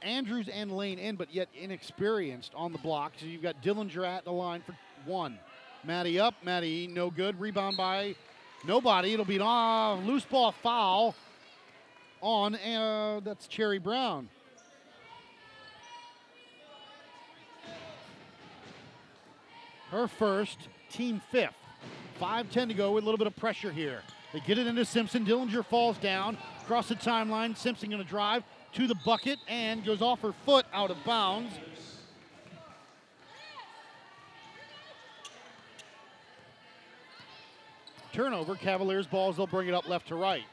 [0.01, 3.13] Andrews and Lane in, but yet inexperienced on the block.
[3.19, 4.75] So you've got Dillinger at the line for
[5.05, 5.39] one.
[5.83, 7.39] Maddie up, Maddie no good.
[7.39, 8.15] Rebound by
[8.65, 9.13] nobody.
[9.13, 11.15] It'll be uh, loose ball foul
[12.21, 14.29] on, uh, that's Cherry Brown.
[19.91, 21.55] Her first, team fifth.
[22.19, 24.01] 5-10 to go with a little bit of pressure here.
[24.33, 25.25] They get it into Simpson.
[25.25, 27.55] Dillinger falls down across the timeline.
[27.55, 28.43] Simpson going to drive
[28.73, 31.53] to the bucket and goes off her foot out of bounds.
[38.11, 38.55] Turnover.
[38.55, 39.37] Cavaliers balls.
[39.37, 40.43] They'll bring it up left to right.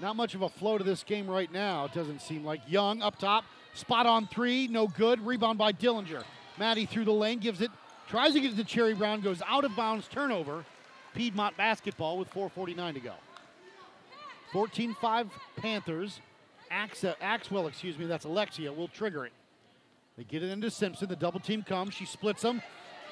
[0.00, 1.86] Not much of a flow to this game right now.
[1.86, 3.44] It doesn't seem like Young up top.
[3.74, 4.68] Spot on three.
[4.68, 5.24] No good.
[5.24, 6.22] Rebound by Dillinger.
[6.58, 7.38] Maddie through the lane.
[7.38, 7.70] Gives it.
[8.08, 9.20] Tries to get to Cherry Brown.
[9.20, 10.08] Goes out of bounds.
[10.08, 10.64] Turnover.
[11.14, 13.14] Piedmont basketball with 4.49 to go.
[14.52, 16.20] 14 5 Panthers.
[16.70, 19.32] Axa, uh, Axwell, excuse me, that's Alexia, will trigger it.
[20.16, 21.08] They get it into Simpson.
[21.08, 21.94] The double team comes.
[21.94, 22.60] She splits them.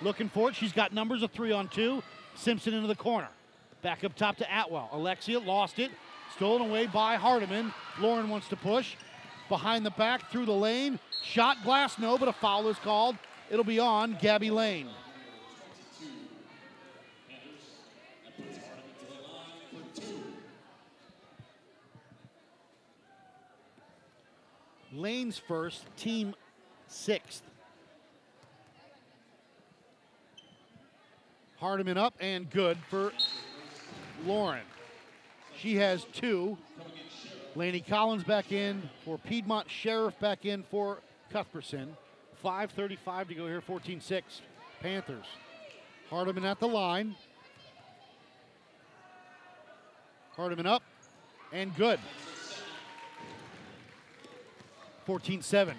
[0.03, 0.55] Looking for it.
[0.55, 2.03] She's got numbers of three on two.
[2.35, 3.29] Simpson into the corner.
[3.83, 4.91] Back up top to Atwell.
[4.93, 5.91] Alexia lost it.
[6.35, 7.73] Stolen away by Hardiman.
[8.01, 8.97] Lauren wants to push.
[9.49, 10.99] Behind the back, through the lane.
[11.23, 13.17] Shot glass, no, but a foul is called.
[13.49, 14.89] It'll be on Gabby Lane.
[24.93, 26.35] Lane's first, team
[26.89, 27.43] sixth.
[31.59, 33.13] Hardiman up and good for
[34.25, 34.63] Lauren.
[35.59, 36.57] She has two.
[37.55, 39.71] Laney Collins back in for Piedmont.
[39.71, 40.99] Sheriff back in for
[41.31, 41.97] Cuthbertson.
[42.45, 44.41] 5.35 to go here, 14 6.
[44.81, 45.25] Panthers.
[46.11, 47.15] Hardiman at the line.
[50.37, 50.83] Hardiman up
[51.53, 51.99] and good.
[55.07, 55.77] 14 7.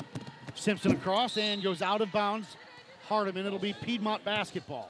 [0.55, 2.57] Simpson across and goes out of bounds.
[3.07, 3.45] Hardiman.
[3.45, 4.89] It'll be Piedmont basketball.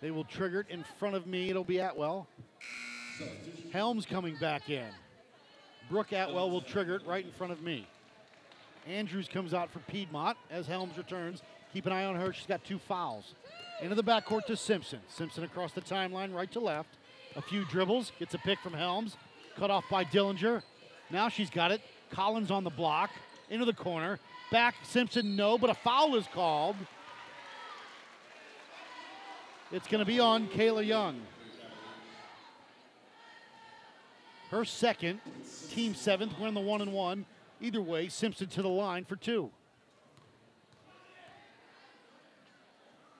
[0.00, 1.50] They will trigger it in front of me.
[1.50, 2.26] It'll be Atwell.
[3.72, 4.88] Helms coming back in.
[5.90, 7.86] Brooke Atwell will trigger it right in front of me.
[8.86, 11.42] Andrews comes out for Piedmont as Helms returns.
[11.72, 12.32] Keep an eye on her.
[12.32, 13.34] She's got two fouls.
[13.80, 15.00] Into the backcourt to Simpson.
[15.08, 16.90] Simpson across the timeline, right to left.
[17.36, 18.12] A few dribbles.
[18.18, 19.16] Gets a pick from Helms.
[19.56, 20.62] Cut off by Dillinger.
[21.10, 21.80] Now she's got it.
[22.10, 23.10] Collins on the block.
[23.50, 24.18] Into the corner.
[24.50, 24.74] Back.
[24.84, 26.76] Simpson, no, but a foul is called.
[29.70, 31.20] It's going to be on Kayla Young.
[34.50, 35.18] Her second,
[35.70, 37.24] team seventh, we're in the one and one.
[37.62, 39.48] Either way, Simpson to the line for two.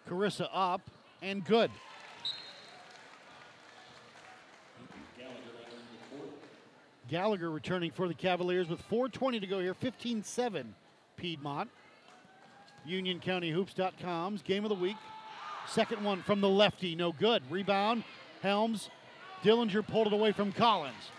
[0.09, 0.83] Carissa up
[1.22, 1.70] and good.
[7.09, 10.74] Gallagher returning for the Cavaliers with 4.20 to go here, 15 7
[11.16, 11.70] Piedmont.
[12.88, 14.96] UnionCountyHoops.com's game of the week.
[15.68, 17.42] Second one from the lefty, no good.
[17.48, 18.02] Rebound,
[18.42, 18.90] Helms.
[19.44, 21.11] Dillinger pulled it away from Collins.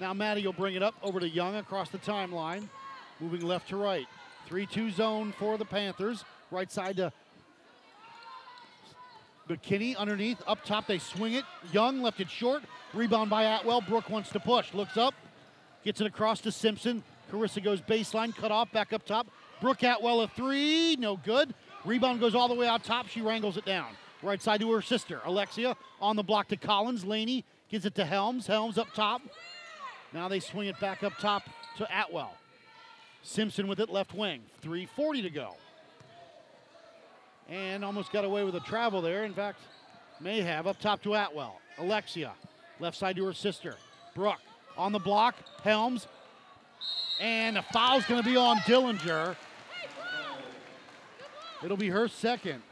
[0.00, 2.66] Now Maddie will bring it up over to Young across the timeline,
[3.20, 4.06] moving left to right.
[4.46, 6.24] 3 2 zone for the Panthers.
[6.50, 7.12] Right side to
[9.46, 10.42] McKinney underneath.
[10.46, 11.44] Up top, they swing it.
[11.70, 12.62] Young left it short.
[12.94, 13.82] Rebound by Atwell.
[13.82, 14.72] Brooke wants to push.
[14.72, 15.14] Looks up.
[15.84, 17.02] Gets it across to Simpson.
[17.30, 19.26] Carissa goes baseline, cut off, back up top.
[19.60, 21.54] Brooke Atwell a three, no good.
[21.84, 23.06] Rebound goes all the way out top.
[23.06, 23.92] She wrangles it down.
[24.22, 27.04] Right side to her sister, Alexia, on the block to Collins.
[27.04, 28.46] Laney gives it to Helms.
[28.46, 29.22] Helms up top.
[30.12, 31.44] Now they swing it back up top
[31.78, 32.34] to Atwell.
[33.22, 34.42] Simpson with it left wing.
[34.62, 35.54] 3.40 to go.
[37.48, 39.24] And almost got away with a travel there.
[39.24, 39.60] In fact,
[40.20, 41.60] may have up top to Atwell.
[41.78, 42.32] Alexia,
[42.78, 43.76] left side to her sister.
[44.14, 44.40] Brooke
[44.76, 45.36] on the block.
[45.62, 46.06] Helms.
[47.20, 49.36] And a foul's going to be on Dillinger.
[51.62, 52.62] It'll be her second.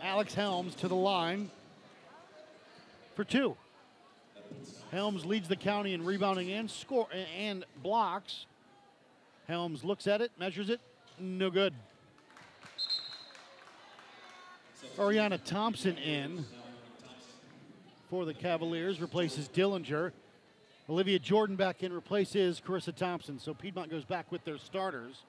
[0.00, 1.50] Alex Helms to the line
[3.14, 3.56] for two.
[4.96, 7.06] Helms leads the county in rebounding and score
[7.38, 8.46] and blocks.
[9.46, 10.80] Helms looks at it, measures it,
[11.20, 11.74] no good.
[14.96, 16.46] Ariana Thompson in
[18.08, 20.12] for the Cavaliers, replaces Dillinger.
[20.88, 23.38] Olivia Jordan back in, replaces Carissa Thompson.
[23.38, 25.24] So Piedmont goes back with their starters.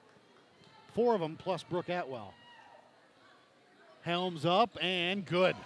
[0.94, 2.32] Four of them plus Brooke Atwell.
[4.00, 5.56] Helms up and good.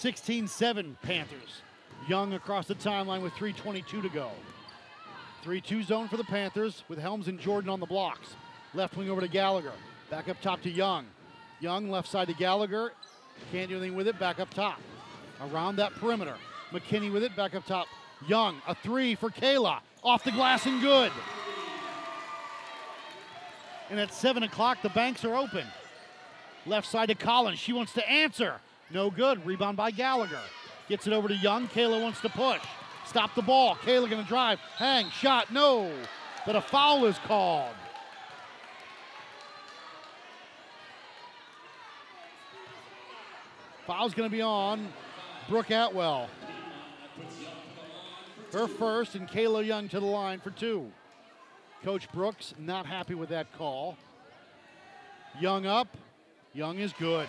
[0.00, 1.60] 16 7 Panthers.
[2.08, 4.30] Young across the timeline with 3.22 to go.
[5.42, 8.34] 3 2 zone for the Panthers with Helms and Jordan on the blocks.
[8.72, 9.74] Left wing over to Gallagher.
[10.08, 11.04] Back up top to Young.
[11.60, 12.92] Young left side to Gallagher.
[13.52, 14.18] Can't do anything with it.
[14.18, 14.80] Back up top.
[15.42, 16.36] Around that perimeter.
[16.70, 17.36] McKinney with it.
[17.36, 17.86] Back up top.
[18.26, 18.62] Young.
[18.66, 19.80] A three for Kayla.
[20.02, 21.12] Off the glass and good.
[23.90, 25.66] And at 7 o'clock, the banks are open.
[26.64, 27.58] Left side to Collins.
[27.58, 28.60] She wants to answer.
[28.92, 29.44] No good.
[29.46, 30.40] Rebound by Gallagher.
[30.88, 31.68] Gets it over to Young.
[31.68, 32.60] Kayla wants to push.
[33.06, 33.76] Stop the ball.
[33.76, 34.58] Kayla to drive.
[34.76, 35.10] Hang.
[35.10, 35.52] Shot.
[35.52, 35.92] No.
[36.46, 37.74] But a foul is called.
[43.86, 44.88] Foul's to be on
[45.48, 46.28] Brooke Atwell.
[48.52, 50.90] Her first, and Kayla Young to the line for two.
[51.82, 53.96] Coach Brooks not happy with that call.
[55.40, 55.88] Young up.
[56.52, 57.28] Young is good.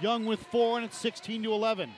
[0.00, 1.90] Young with four, and it's 16 to 11.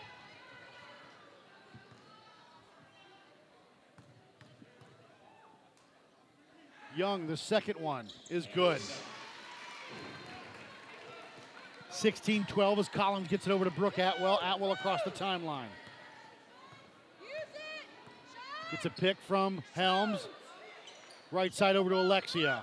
[6.96, 8.80] Young, the second one, is good.
[11.90, 14.40] 16 12 as Collins gets it over to Brooke Atwell.
[14.42, 15.68] Atwell across the timeline.
[18.70, 20.26] Gets a pick from Helms.
[21.30, 22.62] Right side over to Alexia.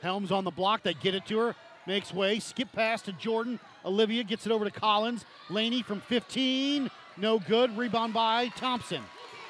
[0.00, 0.82] Helms on the block.
[0.82, 1.56] They get it to her.
[1.86, 2.38] Makes way.
[2.40, 3.60] Skip pass to Jordan.
[3.84, 5.24] Olivia gets it over to Collins.
[5.50, 6.90] Laney from 15.
[7.16, 7.76] No good.
[7.76, 9.02] Rebound by Thompson.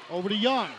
[0.09, 0.69] Over to Young.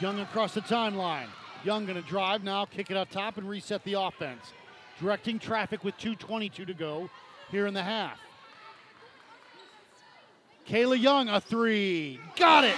[0.00, 1.26] Young across the timeline.
[1.64, 4.52] Young to drive now, kick it up top, and reset the offense.
[4.98, 7.08] Directing traffic with 2.22 to go
[7.50, 8.18] here in the half.
[10.68, 12.18] Kayla Young, a three.
[12.36, 12.76] Got it.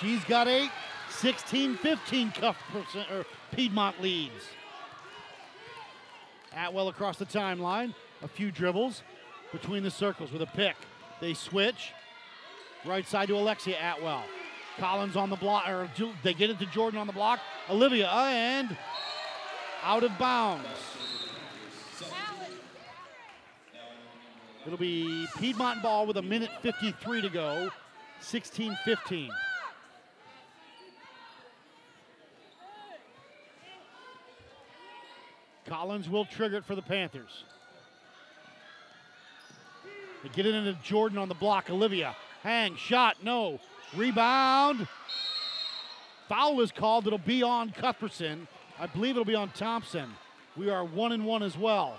[0.00, 0.70] She's got eight.
[1.10, 2.56] 16 15 cuff
[3.52, 4.44] Piedmont leads.
[6.56, 7.94] Atwell across the timeline.
[8.22, 9.02] A few dribbles
[9.52, 10.76] between the circles with a pick.
[11.20, 11.92] They switch.
[12.84, 14.24] Right side to Alexia Atwell.
[14.78, 15.90] Collins on the block, or
[16.22, 17.40] they get it to Jordan on the block.
[17.68, 18.76] Olivia, uh, and
[19.82, 20.66] out of bounds.
[24.66, 27.70] It'll be Piedmont ball with a minute 53 to go,
[28.20, 29.30] 16 15.
[35.70, 37.44] Collins will trigger it for the Panthers.
[40.24, 41.70] They get it into Jordan on the block.
[41.70, 42.16] Olivia.
[42.42, 42.74] Hang.
[42.74, 43.22] Shot.
[43.22, 43.60] No.
[43.94, 44.88] Rebound.
[46.28, 47.06] Foul is called.
[47.06, 48.48] It'll be on Cuthbertson.
[48.80, 50.10] I believe it'll be on Thompson.
[50.56, 51.96] We are one and one as well.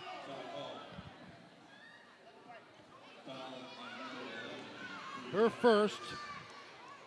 [5.31, 6.01] Her first,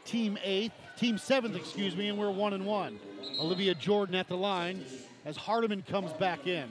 [0.07, 2.99] team eighth, team seventh, excuse me, and we're one and one.
[3.39, 4.83] Olivia Jordan at the line
[5.25, 6.69] as Hardiman comes back in.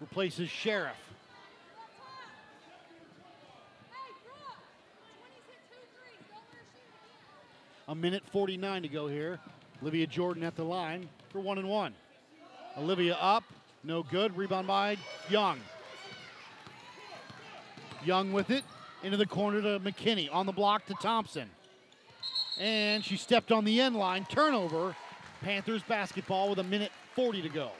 [0.00, 0.96] Replaces Sheriff.
[7.88, 9.38] A minute 49 to go here.
[9.82, 11.94] Olivia Jordan at the line for one and one.
[12.76, 13.44] Olivia up,
[13.82, 14.36] no good.
[14.36, 14.96] Rebound by
[15.30, 15.58] Young.
[18.04, 18.62] Young with it
[19.02, 20.28] into the corner to McKinney.
[20.32, 21.48] On the block to Thompson.
[22.60, 24.26] And she stepped on the end line.
[24.28, 24.94] Turnover.
[25.42, 27.70] Panthers basketball with a minute 40 to go.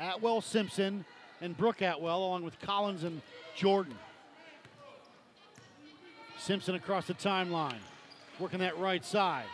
[0.00, 1.04] Atwell Simpson
[1.42, 3.20] and Brooke Atwell, along with Collins and
[3.54, 3.94] Jordan.
[6.38, 7.82] Simpson across the timeline,
[8.38, 9.44] working that right side.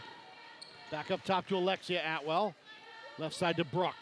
[0.92, 2.54] Back up top to Alexia Atwell.
[3.18, 3.96] Left side to Brooke.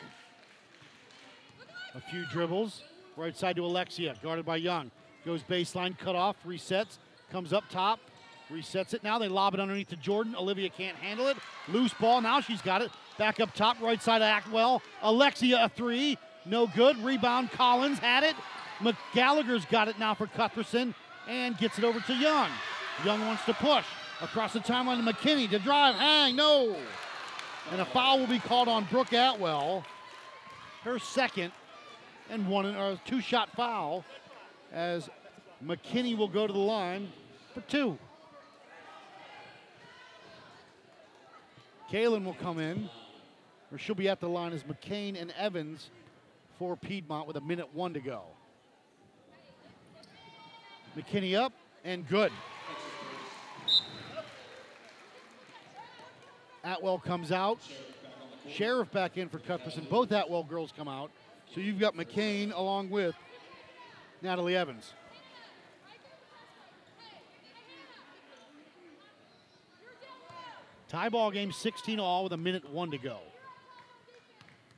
[1.95, 2.83] A few dribbles.
[3.17, 4.91] Right side to Alexia, guarded by Young.
[5.25, 6.99] Goes baseline, cut off, resets,
[7.33, 7.99] comes up top,
[8.51, 9.03] resets it.
[9.03, 10.35] Now they lob it underneath to Jordan.
[10.37, 11.37] Olivia can't handle it.
[11.69, 12.21] Loose ball.
[12.21, 12.91] Now she's got it.
[13.19, 14.83] Back up top, right side of Atwell.
[15.03, 16.19] Alexia a three.
[16.45, 16.97] No good.
[16.99, 17.51] Rebound.
[17.51, 18.37] Collins had it.
[18.79, 20.95] McGallagher's got it now for Cuthbertson
[21.29, 22.51] and gets it over to Young.
[23.05, 23.85] Young wants to push
[24.21, 26.77] across the timeline to McKinney to drive, hang, no.
[27.73, 29.85] And a foul will be called on Brooke Atwell.
[30.83, 31.53] Her second
[32.31, 34.05] and one or two shot foul
[34.73, 35.09] as
[35.65, 37.11] McKinney will go to the line
[37.55, 37.99] for two.
[41.91, 42.89] Kalen will come in,
[43.71, 45.91] or she'll be at the line as McCain and Evans
[46.59, 48.23] for Piedmont with a minute one to go.
[50.97, 51.53] McKinney up
[51.85, 52.33] and good.
[56.65, 57.59] Atwell comes out.
[58.49, 59.87] Sheriff back in for Cuthbertson.
[59.89, 61.11] Both Atwell girls come out.
[61.55, 63.15] So you've got McCain along with
[64.23, 64.93] Natalie Evans.
[70.89, 73.19] Tie ball game 16 all with a minute one to go.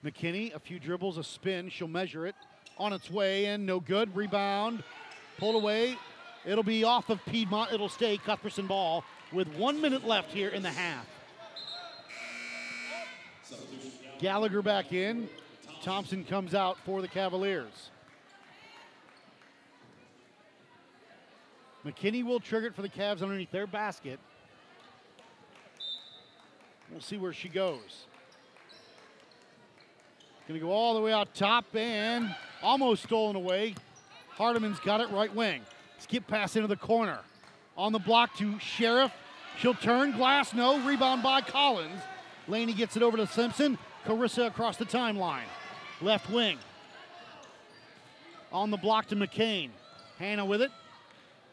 [0.04, 1.68] McKinney, a few dribbles, a spin.
[1.68, 2.34] She'll measure it.
[2.78, 4.14] On its way and no good.
[4.16, 4.82] Rebound.
[5.38, 5.96] Pulled away.
[6.46, 7.72] It'll be off of Piedmont.
[7.72, 11.06] It'll stay Cuthbertson ball with one minute left here in the half.
[14.18, 15.28] Gallagher back in.
[15.82, 17.90] Thompson comes out for the Cavaliers.
[21.84, 24.18] McKinney will trigger it for the Cavs underneath their basket.
[26.90, 28.06] We'll see where she goes.
[30.46, 33.74] Going to go all the way out top and almost stolen away.
[34.30, 35.60] Hardiman's got it right wing.
[35.98, 37.18] Skip pass into the corner.
[37.76, 39.12] On the block to Sheriff.
[39.58, 40.12] She'll turn.
[40.12, 40.78] Glass, no.
[40.86, 42.00] Rebound by Collins.
[42.46, 43.76] Laney gets it over to Simpson.
[44.06, 45.44] Carissa across the timeline.
[46.00, 46.56] Left wing.
[48.50, 49.68] On the block to McCain.
[50.18, 50.70] Hannah with it.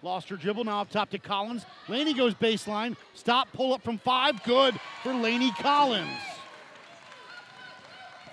[0.05, 0.65] Lost her dribble.
[0.65, 1.65] Now up top to Collins.
[1.87, 2.95] Laney goes baseline.
[3.15, 3.51] Stop.
[3.53, 4.43] Pull up from five.
[4.43, 6.19] Good for Laney Collins.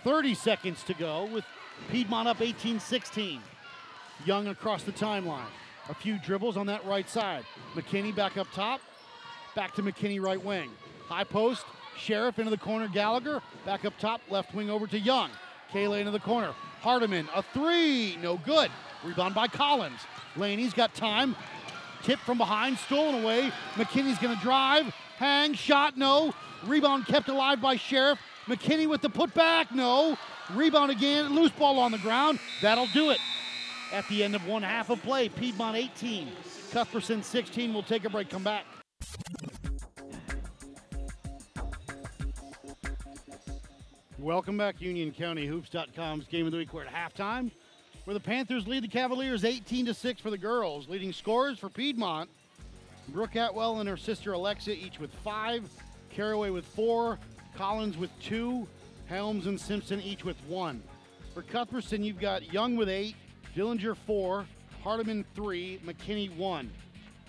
[0.05, 1.47] 30 seconds to go with
[1.91, 3.41] Piedmont up 18 16.
[4.27, 5.49] Young across the timeline.
[5.89, 7.47] A few dribbles on that right side.
[7.73, 8.83] McKinney back up top.
[9.57, 10.69] Back to McKinney right wing.
[11.09, 11.65] High post.
[11.97, 12.87] Sheriff into the corner.
[12.87, 14.21] Gallagher back up top.
[14.29, 15.31] Left wing over to Young.
[15.73, 16.53] Kayla into the corner.
[16.83, 18.19] Hardiman a three.
[18.21, 18.71] No good.
[19.05, 20.01] Rebound by Collins.
[20.37, 21.35] Laney's got time.
[22.03, 22.79] Tip from behind.
[22.79, 23.53] Stolen away.
[23.75, 24.87] McKinney's going to drive.
[25.17, 25.55] Hang.
[25.55, 25.97] Shot.
[25.97, 26.35] No.
[26.67, 28.19] Rebound kept alive by Sheriff.
[28.47, 29.73] McKinney with the putback.
[29.73, 30.17] No.
[30.55, 31.35] Rebound again.
[31.35, 32.39] Loose ball on the ground.
[32.61, 33.19] That'll do it.
[33.93, 36.29] At the end of one half of play, Piedmont 18,
[36.71, 37.75] Cuthbertson 16.
[37.75, 38.31] We'll take a break.
[38.31, 38.65] Come back.
[44.19, 46.73] Welcome back, UnionCountyHoops.com's Game of the Week.
[46.73, 47.51] We're at halftime,
[48.05, 50.89] where the Panthers lead the Cavaliers 18 to 6 for the girls.
[50.89, 52.29] Leading scorers for Piedmont,
[53.09, 55.69] Brooke Atwell and her sister Alexa, each with five.
[56.11, 57.19] Caraway with four.
[57.57, 58.67] Collins with two.
[59.07, 60.83] Helms and Simpson each with one.
[61.35, 63.15] For Cuthbertson, you've got Young with eight,
[63.57, 64.47] Dillinger four,
[64.83, 66.71] Hardiman three, McKinney one.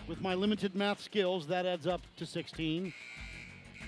[0.08, 2.94] With my limited math skills, that adds up to 16.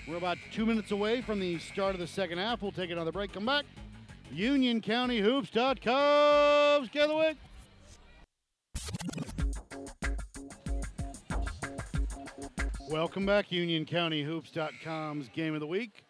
[0.08, 2.62] We're about two minutes away from the start of the second half.
[2.62, 3.32] We'll take another break.
[3.32, 3.64] Come back.
[4.34, 6.88] UnionCountyHoops.com.
[6.88, 7.36] Skidwick.
[12.88, 16.04] Welcome back, UnionCountyHoops.com's Game of the Week.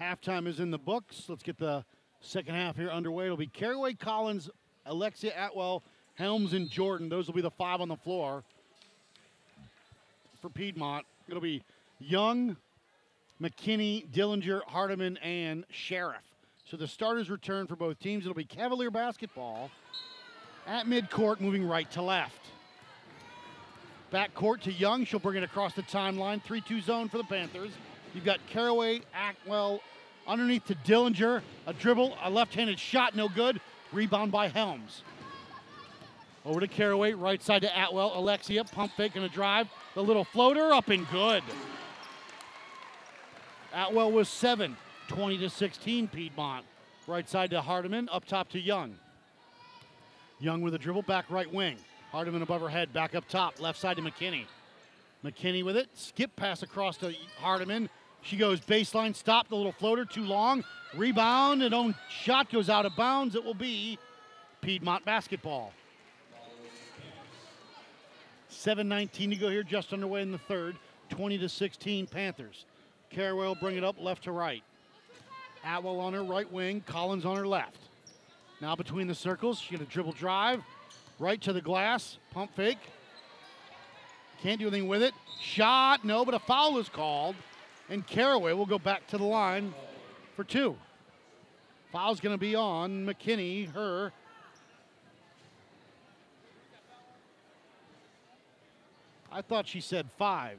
[0.00, 1.24] Halftime is in the books.
[1.28, 1.84] Let's get the
[2.20, 3.26] second half here underway.
[3.26, 4.50] It'll be Caraway Collins,
[4.84, 5.82] Alexia Atwell,
[6.14, 7.08] Helms, and Jordan.
[7.08, 8.44] Those will be the five on the floor
[10.42, 11.06] for Piedmont.
[11.28, 11.62] It'll be
[11.98, 12.56] Young,
[13.40, 16.22] McKinney, Dillinger, Hardiman, and Sheriff.
[16.70, 18.24] So the starters return for both teams.
[18.24, 19.70] It'll be Cavalier basketball
[20.66, 22.40] at midcourt, moving right to left.
[24.10, 25.04] Back court to Young.
[25.04, 26.42] She'll bring it across the timeline.
[26.42, 27.70] 3 2 zone for the Panthers.
[28.14, 29.80] You've got Caraway, Atwell
[30.26, 31.42] underneath to Dillinger.
[31.68, 33.60] A dribble, a left handed shot, no good.
[33.92, 35.02] Rebound by Helms.
[36.44, 38.12] Over to Caraway, right side to Atwell.
[38.18, 39.68] Alexia, pump fake and a drive.
[39.94, 41.44] The little floater up and good.
[43.72, 44.76] Atwell was seven,
[45.08, 46.64] 20 to 16, Piedmont.
[47.06, 48.96] Right side to Hardiman, up top to Young.
[50.40, 51.76] Young with a dribble, back right wing.
[52.10, 54.44] Hardiman above her head, back up top, left side to McKinney.
[55.24, 57.88] McKinney with it, skip pass across to Hardiman.
[58.22, 60.64] She goes baseline, stop, the little floater, too long.
[60.94, 63.34] Rebound, and own shot goes out of bounds.
[63.34, 63.98] It will be
[64.60, 65.72] Piedmont basketball.
[68.50, 70.76] 7.19 to go here, just underway in the third.
[71.10, 72.64] 20 to 16 Panthers.
[73.10, 74.62] Caraway will bring it up left to right.
[75.64, 77.78] Atwell on her right wing, Collins on her left.
[78.60, 80.62] Now between the circles, she get a dribble drive,
[81.18, 82.78] right to the glass, pump fake.
[84.42, 85.14] Can't do anything with it.
[85.40, 87.34] Shot, no, but a foul is called,
[87.88, 89.74] and Caraway will go back to the line
[90.34, 90.76] for two.
[91.92, 94.12] Foul's going to be on McKinney, her.
[99.30, 100.58] I thought she said five.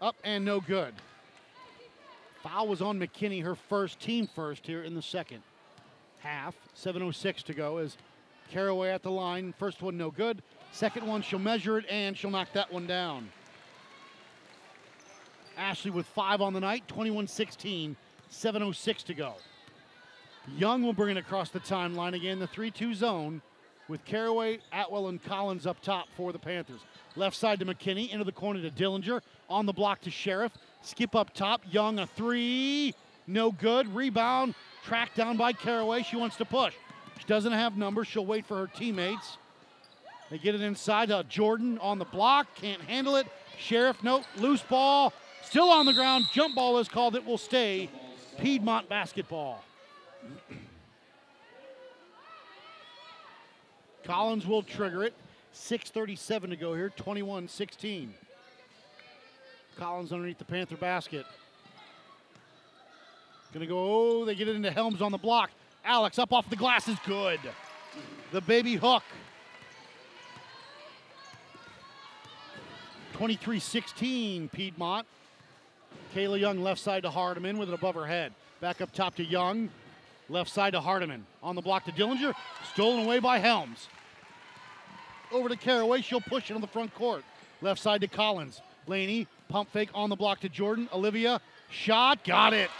[0.00, 0.94] Up and no good.
[2.42, 5.42] Foul was on McKinney, her first team first here in the second
[6.20, 6.54] half.
[6.74, 7.96] 7.06 to go as
[8.50, 9.52] Caraway at the line.
[9.58, 10.42] First one no good.
[10.72, 13.28] Second one, she'll measure it and she'll knock that one down.
[15.56, 17.96] Ashley with five on the night, 21 16,
[18.30, 19.34] 7.06 to go.
[20.56, 23.42] Young will bring it across the timeline again, the 3 2 zone
[23.90, 26.80] with Caraway, Atwell, and Collins up top for the Panthers.
[27.16, 29.20] Left side to McKinney, into the corner to Dillinger,
[29.50, 30.52] on the block to Sheriff.
[30.82, 32.94] Skip up top, Young a three,
[33.26, 33.92] no good.
[33.94, 36.02] Rebound, tracked down by Caraway.
[36.04, 36.72] She wants to push.
[37.18, 38.06] She doesn't have numbers.
[38.06, 39.36] She'll wait for her teammates.
[40.30, 43.26] They get it inside to Jordan on the block, can't handle it.
[43.58, 45.12] Sheriff, nope, loose ball,
[45.42, 46.26] still on the ground.
[46.32, 47.16] Jump ball is called.
[47.16, 47.90] It will stay
[48.38, 49.64] Piedmont basketball.
[54.04, 55.14] Collins will trigger it.
[55.54, 58.14] 6.37 to go here, 21 16.
[59.76, 61.26] Collins underneath the Panther basket.
[63.52, 65.50] Gonna go, oh, they get it into Helms on the block.
[65.84, 67.40] Alex up off the glass is good.
[68.30, 69.02] The baby hook.
[73.14, 75.06] 23 16, Piedmont.
[76.14, 78.32] Kayla Young left side to Hardiman with it above her head.
[78.60, 79.68] Back up top to Young.
[80.30, 81.26] Left side to Hardiman.
[81.42, 82.34] On the block to Dillinger.
[82.72, 83.88] Stolen away by Helms.
[85.32, 86.02] Over to Caraway.
[86.02, 87.24] She'll push it on the front court.
[87.60, 88.62] Left side to Collins.
[88.86, 90.88] Laney, pump fake on the block to Jordan.
[90.92, 92.70] Olivia, shot, got it.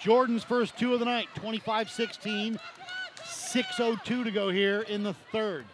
[0.00, 2.58] Jordan's first two of the night, 25 16.
[3.24, 5.64] 6.02 to go here in the third.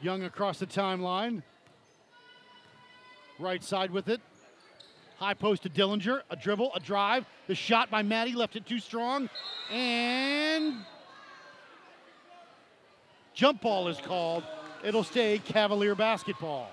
[0.00, 1.42] Young across the timeline.
[3.38, 4.20] Right side with it.
[5.22, 6.22] High post to Dillinger.
[6.30, 7.24] A dribble, a drive.
[7.46, 9.30] The shot by Maddie left it too strong.
[9.70, 10.78] And
[13.32, 14.42] jump ball is called.
[14.82, 16.68] It'll stay Cavalier basketball.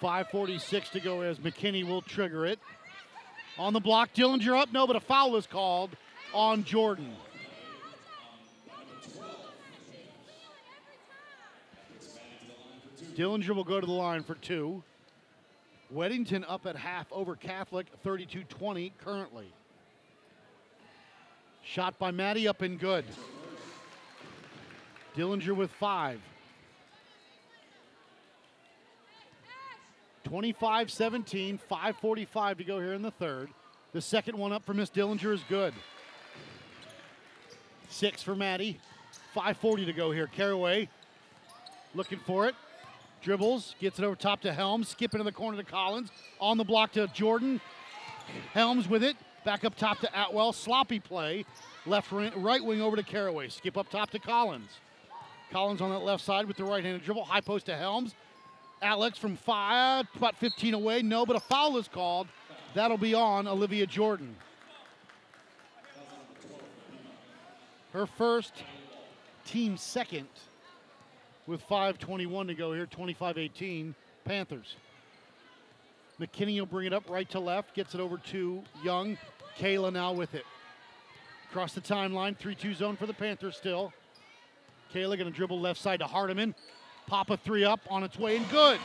[0.00, 2.60] 5.46 to go as McKinney will trigger it.
[3.58, 4.72] On the block, Dillinger up.
[4.72, 5.90] No, but a foul is called
[6.32, 7.12] on Jordan.
[13.14, 14.82] Dillinger will go to the line for two.
[15.94, 19.52] Weddington up at half over Catholic, 32 20 currently.
[21.62, 23.04] Shot by Maddie up and good.
[25.16, 26.20] Dillinger with five.
[30.24, 33.50] 25 17, 5.45 to go here in the third.
[33.92, 35.74] The second one up for Miss Dillinger is good.
[37.90, 38.80] Six for Maddie.
[39.36, 40.26] 5.40 to go here.
[40.26, 40.88] Caraway
[41.94, 42.54] looking for it.
[43.22, 46.10] Dribbles, gets it over top to Helms, skipping to the corner to Collins.
[46.40, 47.60] On the block to Jordan.
[48.52, 49.16] Helms with it.
[49.44, 50.52] Back up top to Atwell.
[50.52, 51.44] Sloppy play.
[51.86, 53.48] Left right wing over to Caraway.
[53.48, 54.70] Skip up top to Collins.
[55.50, 57.24] Collins on that left side with the right-handed dribble.
[57.24, 58.14] High post to Helms.
[58.80, 61.02] Alex from five, about 15 away.
[61.02, 62.26] No, but a foul is called.
[62.74, 64.34] That'll be on Olivia Jordan.
[67.92, 68.54] Her first,
[69.44, 70.28] team second,
[71.46, 74.76] with 5.21 to go here, 25 18, Panthers.
[76.20, 79.18] McKinney will bring it up right to left, gets it over to Young.
[79.58, 80.44] Kayla now with it.
[81.50, 83.92] Across the timeline, 3 2 zone for the Panthers still.
[84.94, 86.54] Kayla going to dribble left side to Hardiman.
[87.06, 88.78] Pop a three up on its way and good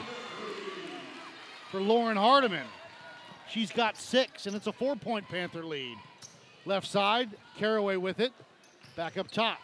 [1.71, 2.65] for Lauren Hardiman.
[3.49, 5.97] She's got six, and it's a four point Panther lead.
[6.65, 8.33] Left side, Caraway with it.
[8.95, 9.59] Back up top.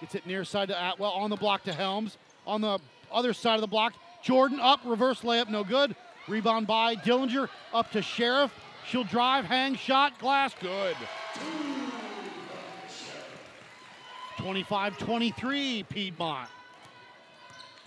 [0.00, 1.10] Gets it near side to Atwell.
[1.10, 2.16] On the block to Helms.
[2.48, 2.80] On the
[3.12, 3.92] other side of the block,
[4.22, 5.94] Jordan up, reverse layup, no good.
[6.26, 7.48] Rebound by Dillinger.
[7.72, 8.50] Up to Sheriff.
[8.88, 10.96] She'll drive, hang, shot, glass, good.
[14.38, 16.48] 25 23, Piedmont.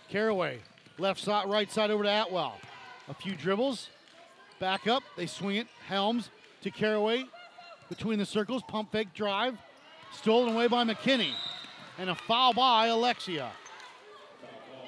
[0.09, 0.59] Caraway,
[0.99, 2.59] left side, right side over to Atwell.
[3.09, 3.89] A few dribbles,
[4.59, 5.67] back up, they swing it.
[5.87, 6.29] Helms
[6.61, 7.23] to Caraway
[7.89, 9.57] between the circles, pump fake drive,
[10.13, 11.31] stolen away by McKinney,
[11.97, 13.51] and a foul by Alexia.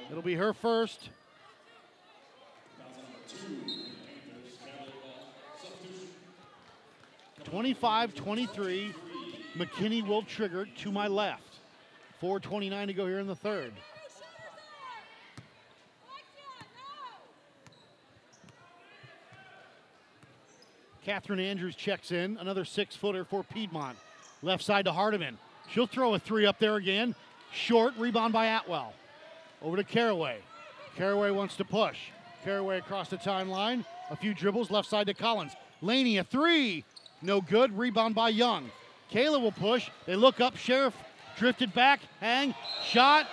[0.10, 1.10] It'll be her first.
[7.43, 8.93] Twenty-five, twenty-three.
[9.58, 11.43] McKinney will trigger to my left.
[12.22, 13.74] 4.29 to go here in the third.
[21.06, 23.97] Catherine Andrews checks in, another six footer for Piedmont.
[24.41, 25.38] Left side to Hardiman.
[25.70, 27.14] She'll throw a three up there again.
[27.51, 28.93] Short, rebound by Atwell.
[29.64, 30.39] Over to Caraway.
[30.97, 31.97] Caraway wants to push.
[32.43, 33.86] Caraway across the timeline.
[34.11, 35.53] A few dribbles, left side to Collins.
[35.82, 36.84] Laney, a three.
[37.22, 37.76] No good.
[37.78, 38.70] Rebound by Young.
[39.11, 39.89] Kayla will push.
[40.05, 40.57] They look up.
[40.57, 40.93] Sheriff
[41.38, 42.01] drifted back.
[42.20, 42.53] Hang.
[42.84, 43.28] Shot.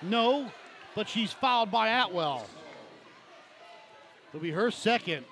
[0.00, 0.50] No.
[0.94, 2.46] But she's fouled by Atwell.
[4.30, 5.24] It'll be her second.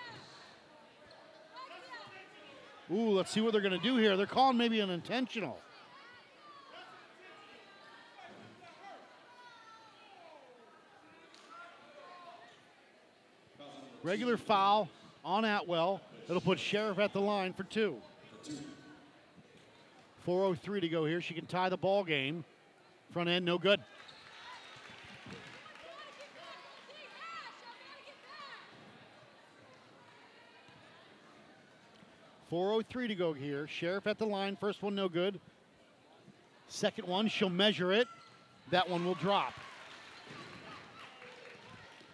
[2.93, 4.17] Ooh, let's see what they're going to do here.
[4.17, 5.59] They're calling maybe an intentional.
[14.03, 14.89] Regular foul
[15.25, 16.01] on Atwell.
[16.29, 17.97] It'll put Sheriff at the line for two.
[20.27, 21.21] 4.03 to go here.
[21.21, 22.45] She can tie the ball game.
[23.13, 23.81] Front end, no good.
[32.49, 33.67] Four oh three to go here.
[33.67, 34.57] Sheriff at the line.
[34.57, 35.41] First one no good.
[36.69, 38.07] Second one, she'll measure it.
[38.71, 39.55] That one will drop.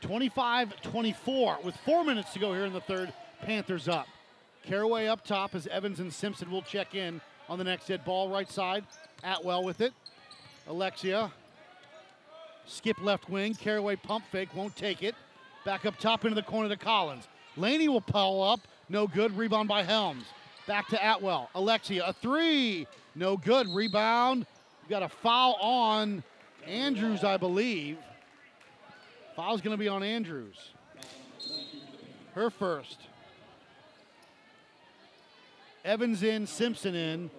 [0.08, 3.12] 25-24 with four minutes to go here in the third.
[3.42, 4.06] Panthers up.
[4.64, 8.06] Caraway up top as Evans and Simpson will check in on the next hit.
[8.06, 8.84] Ball right side.
[9.22, 9.92] Atwell with it.
[10.66, 11.30] Alexia.
[12.66, 13.54] Skip left wing.
[13.54, 14.48] Caraway pump fake.
[14.54, 15.14] Won't take it.
[15.66, 17.28] Back up top into the corner to Collins.
[17.58, 18.60] Laney will pull up.
[18.88, 19.36] No good.
[19.36, 20.24] Rebound by Helms.
[20.66, 21.50] Back to Atwell.
[21.54, 22.06] Alexia.
[22.06, 22.86] A three.
[23.14, 23.68] No good.
[23.68, 24.46] Rebound.
[24.84, 26.22] We got a foul on
[26.66, 27.98] Andrews, I believe.
[29.38, 30.56] Foul's going to be on Andrews.
[32.34, 32.98] Her first.
[35.84, 37.30] Evans in, Simpson in.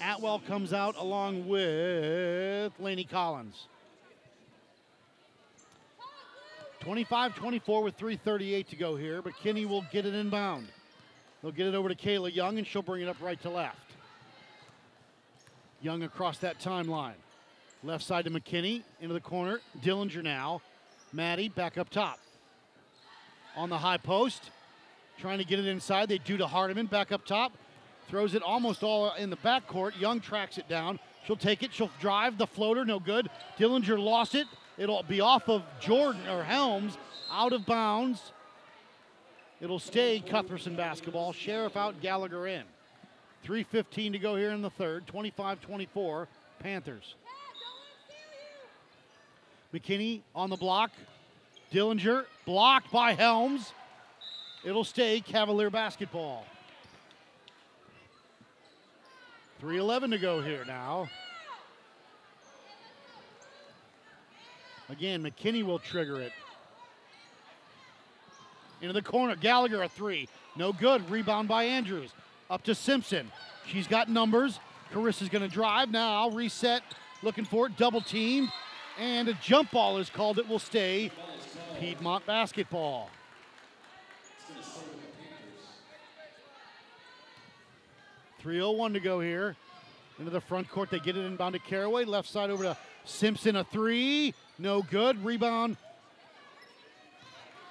[0.00, 3.68] Atwell comes out along with Laney Collins.
[6.80, 10.68] 25 24 with 3.38 to go here, McKinney will get it inbound.
[11.42, 13.92] They'll get it over to Kayla Young, and she'll bring it up right to left.
[15.82, 17.20] Young across that timeline.
[17.82, 19.60] Left side to McKinney, into the corner.
[19.82, 20.62] Dillinger now.
[21.14, 22.18] Maddie back up top.
[23.56, 24.50] On the high post,
[25.18, 26.08] trying to get it inside.
[26.08, 27.52] They do to Hardiman, back up top.
[28.08, 29.98] Throws it almost all in the backcourt.
[29.98, 30.98] Young tracks it down.
[31.24, 31.72] She'll take it.
[31.72, 32.84] She'll drive the floater.
[32.84, 33.30] No good.
[33.58, 34.46] Dillinger lost it.
[34.76, 36.98] It'll be off of Jordan or Helms,
[37.30, 38.32] out of bounds.
[39.60, 41.32] It'll stay Cuthbertson basketball.
[41.32, 42.64] Sheriff out, Gallagher in.
[43.46, 45.06] 3.15 to go here in the third.
[45.06, 47.14] 25 24, Panthers.
[49.74, 50.92] McKinney on the block.
[51.72, 53.72] Dillinger blocked by Helms.
[54.64, 56.46] It'll stay Cavalier basketball.
[59.60, 61.08] 3.11 to go here now.
[64.90, 66.32] Again, McKinney will trigger it.
[68.80, 69.34] Into the corner.
[69.34, 70.28] Gallagher a three.
[70.56, 71.08] No good.
[71.10, 72.12] Rebound by Andrews.
[72.50, 73.30] Up to Simpson.
[73.66, 74.60] She's got numbers.
[74.92, 76.28] Carissa's going to drive now.
[76.30, 76.82] Reset.
[77.22, 77.76] Looking for it.
[77.76, 78.50] Double teamed.
[78.98, 80.38] And a jump ball is called.
[80.38, 81.10] It will stay
[81.80, 83.10] Piedmont basketball.
[88.38, 89.56] Three oh one to go here.
[90.18, 90.90] Into the front court.
[90.90, 92.04] They get it inbound to Caraway.
[92.04, 93.56] Left side over to Simpson.
[93.56, 94.32] A three.
[94.58, 95.24] No good.
[95.24, 95.76] Rebound.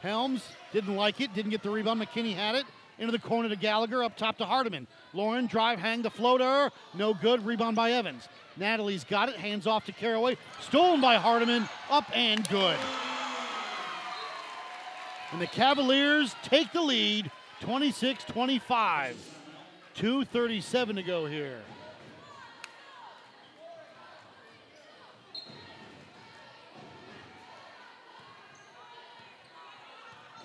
[0.02, 0.44] Helms
[0.74, 1.34] didn't like it.
[1.34, 2.02] Didn't get the rebound.
[2.02, 2.66] McKinney had it.
[3.00, 4.04] Into the corner to Gallagher.
[4.04, 4.88] Up top to Hardiman.
[5.14, 6.72] Lauren drive, hang the floater.
[6.94, 7.46] No good.
[7.46, 8.28] Rebound by Evans.
[8.58, 9.36] Natalie's got it.
[9.36, 10.38] Hands off to Caraway.
[10.62, 11.68] Stolen by Hardiman.
[11.90, 12.78] Up and good.
[15.32, 17.32] And the Cavaliers take the lead
[17.62, 19.18] 26 25.
[19.96, 21.62] 2.37 to go here.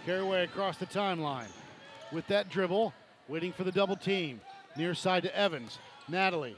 [0.07, 1.51] Caraway across the timeline.
[2.13, 2.95] With that dribble,
[3.29, 4.41] waiting for the double team.
[4.77, 5.79] Near side to Evans.
[6.09, 6.57] Natalie,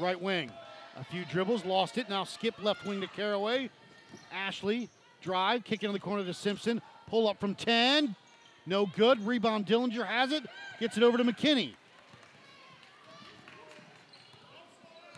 [0.00, 0.50] right wing.
[0.98, 2.08] A few dribbles, lost it.
[2.08, 3.70] Now skip left wing to Caraway.
[4.32, 4.88] Ashley,
[5.22, 6.82] drive, kick into the corner to Simpson.
[7.08, 8.14] Pull up from 10.
[8.66, 9.24] No good.
[9.24, 10.44] Rebound, Dillinger has it.
[10.80, 11.72] Gets it over to McKinney.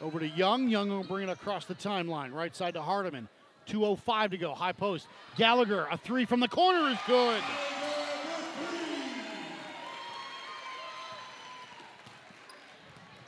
[0.03, 0.69] Over to Young.
[0.69, 2.33] Young will bring it across the timeline.
[2.33, 3.29] Right side to Hardiman.
[3.69, 4.55] 2.05 to go.
[4.55, 5.07] High post.
[5.37, 7.43] Gallagher, a three from the corner is good.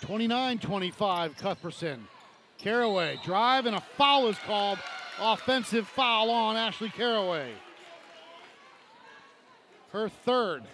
[0.03, 1.37] Twenty-nine, twenty-five.
[1.37, 2.07] Cuthbertson.
[2.59, 4.79] Caraway drive and a foul is called.
[5.21, 7.53] Offensive foul on Ashley Caraway.
[9.93, 10.65] Her third.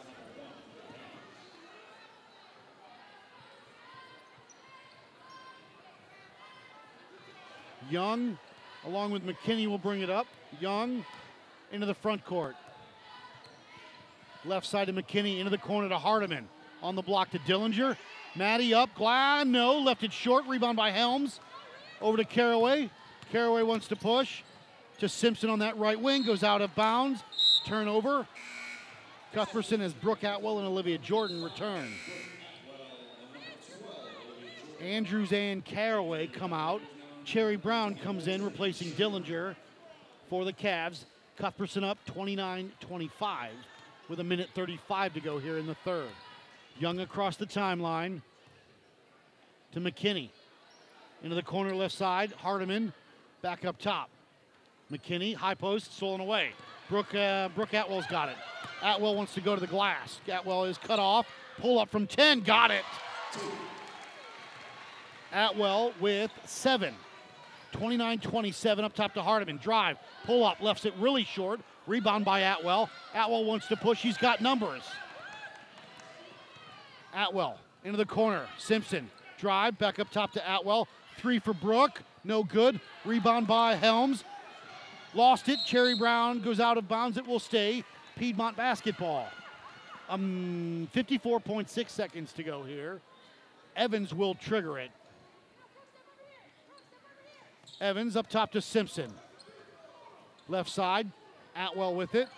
[7.90, 8.38] Young,
[8.86, 10.26] along with McKinney, will bring it up.
[10.58, 11.04] Young
[11.70, 12.56] into the front court.
[14.46, 16.48] Left side to McKinney, into the corner to Hardiman.
[16.82, 17.96] On the block to Dillinger.
[18.38, 20.46] Maddie up, Glad, no, left it short.
[20.46, 21.40] Rebound by Helms.
[22.00, 22.88] Over to Caraway.
[23.32, 24.42] Caraway wants to push
[25.00, 27.20] to Simpson on that right wing, goes out of bounds.
[27.66, 28.28] Turnover.
[29.32, 31.88] Cuthbertson as Brooke Atwell and Olivia Jordan return.
[34.80, 36.80] Andrews and Caraway come out.
[37.24, 39.56] Cherry Brown comes in, replacing Dillinger
[40.30, 41.06] for the Cavs.
[41.36, 43.50] Cuthbertson up 29 25
[44.08, 46.08] with a minute 35 to go here in the third.
[46.78, 48.22] Young across the timeline
[49.72, 50.30] to McKinney.
[51.22, 52.32] Into the corner left side.
[52.32, 52.92] Hardiman
[53.42, 54.08] back up top.
[54.90, 56.50] McKinney, high post, stolen away.
[56.88, 58.36] Brooke, uh, Brooke Atwell's got it.
[58.82, 60.20] Atwell wants to go to the glass.
[60.28, 61.26] Atwell is cut off.
[61.58, 62.40] Pull up from 10.
[62.40, 62.84] Got it.
[65.32, 66.94] Atwell with seven.
[67.72, 69.58] 29 27 up top to Hardiman.
[69.58, 71.60] Drive, pull up, lefts it really short.
[71.86, 72.88] Rebound by Atwell.
[73.14, 74.00] Atwell wants to push.
[74.00, 74.82] He's got numbers.
[77.14, 78.46] Atwell into the corner.
[78.56, 80.88] Simpson drive back up top to Atwell.
[81.18, 82.80] Three for Brooke, No good.
[83.04, 84.24] Rebound by Helms.
[85.14, 85.58] Lost it.
[85.66, 87.16] Cherry Brown goes out of bounds.
[87.16, 87.82] It will stay.
[88.16, 89.28] Piedmont basketball.
[90.08, 93.00] Um, 54.6 seconds to go here.
[93.76, 94.90] Evans will trigger it.
[97.80, 99.12] Evans up top to Simpson.
[100.48, 101.10] Left side.
[101.56, 102.28] Atwell with it.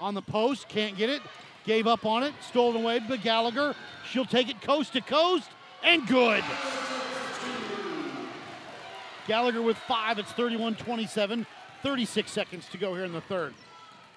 [0.00, 0.68] On the post.
[0.68, 1.22] Can't get it.
[1.64, 2.34] Gave up on it.
[2.48, 3.74] Stolen away by Gallagher.
[4.10, 5.48] She'll take it coast to coast.
[5.82, 6.44] And good.
[9.26, 10.18] Gallagher with five.
[10.18, 11.46] It's 31 27.
[11.82, 13.54] 36 seconds to go here in the third.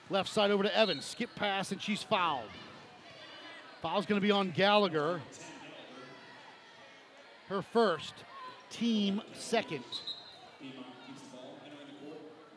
[0.09, 1.05] Left side over to Evans.
[1.05, 2.49] Skip pass, and she's fouled.
[3.81, 5.21] Foul's going to be on Gallagher.
[7.49, 8.13] Her first,
[8.69, 9.83] team second.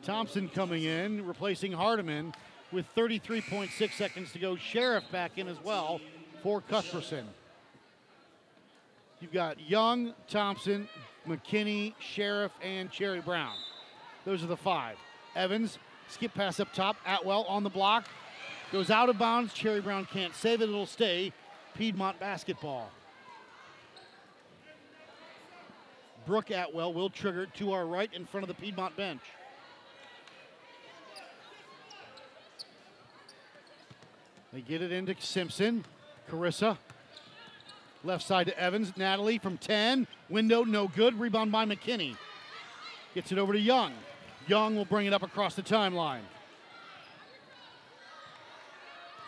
[0.03, 2.33] Thompson coming in, replacing Hardiman
[2.71, 4.55] with 33.6 seconds to go.
[4.55, 5.99] Sheriff back in as well
[6.43, 7.25] for Cuthbertson.
[9.19, 10.87] You've got Young, Thompson,
[11.27, 13.55] McKinney, Sheriff, and Cherry Brown.
[14.25, 14.97] Those are the five.
[15.35, 16.95] Evans, skip pass up top.
[17.05, 18.05] Atwell on the block.
[18.71, 19.53] Goes out of bounds.
[19.53, 20.69] Cherry Brown can't save it.
[20.69, 21.33] It'll stay.
[21.75, 22.91] Piedmont basketball.
[26.25, 29.21] Brooke Atwell will trigger to our right in front of the Piedmont bench.
[34.51, 35.85] They get it into Simpson.
[36.29, 36.77] Carissa.
[38.03, 38.93] Left side to Evans.
[38.97, 40.07] Natalie from 10.
[40.29, 41.19] Window, no good.
[41.19, 42.15] Rebound by McKinney.
[43.13, 43.93] Gets it over to Young.
[44.47, 46.21] Young will bring it up across the timeline.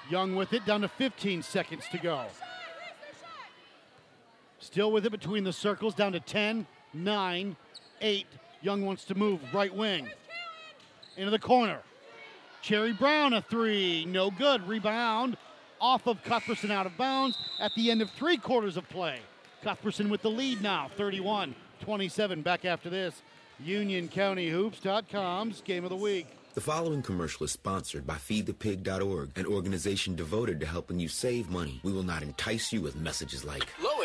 [0.09, 2.26] Young with it, down to 15 seconds to go.
[4.59, 7.55] Still with it between the circles, down to 10, 9,
[8.01, 8.28] 8.
[8.61, 10.09] Young wants to move, right wing.
[11.17, 11.80] Into the corner.
[12.62, 14.05] Cherry Brown, a three.
[14.05, 14.68] No good.
[14.68, 15.38] Rebound
[15.80, 19.20] off of Cuthbertson out of bounds at the end of three quarters of play.
[19.64, 22.41] Cuthbertson with the lead now, 31 27.
[22.43, 23.24] Back after this.
[23.66, 26.28] UnionCountyHoops.com's game of the week.
[26.53, 31.80] The following commercial is sponsored by FeedThePig.org, an organization devoted to helping you save money.
[31.82, 33.68] We will not entice you with messages like,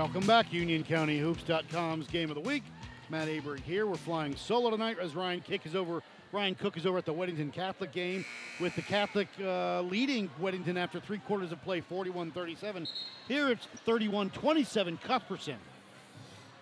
[0.00, 2.62] Welcome back, UnionCountyHoops.com's Game of the Week.
[3.10, 3.86] Matt Aberg here.
[3.86, 6.02] We're flying solo tonight as Ryan Kick is over.
[6.32, 8.24] Ryan Cook is over at the Weddington Catholic game
[8.60, 12.88] with the Catholic uh, leading Weddington after three quarters of play, 41-37.
[13.28, 15.58] Here it's 31-27 Cuthbertson.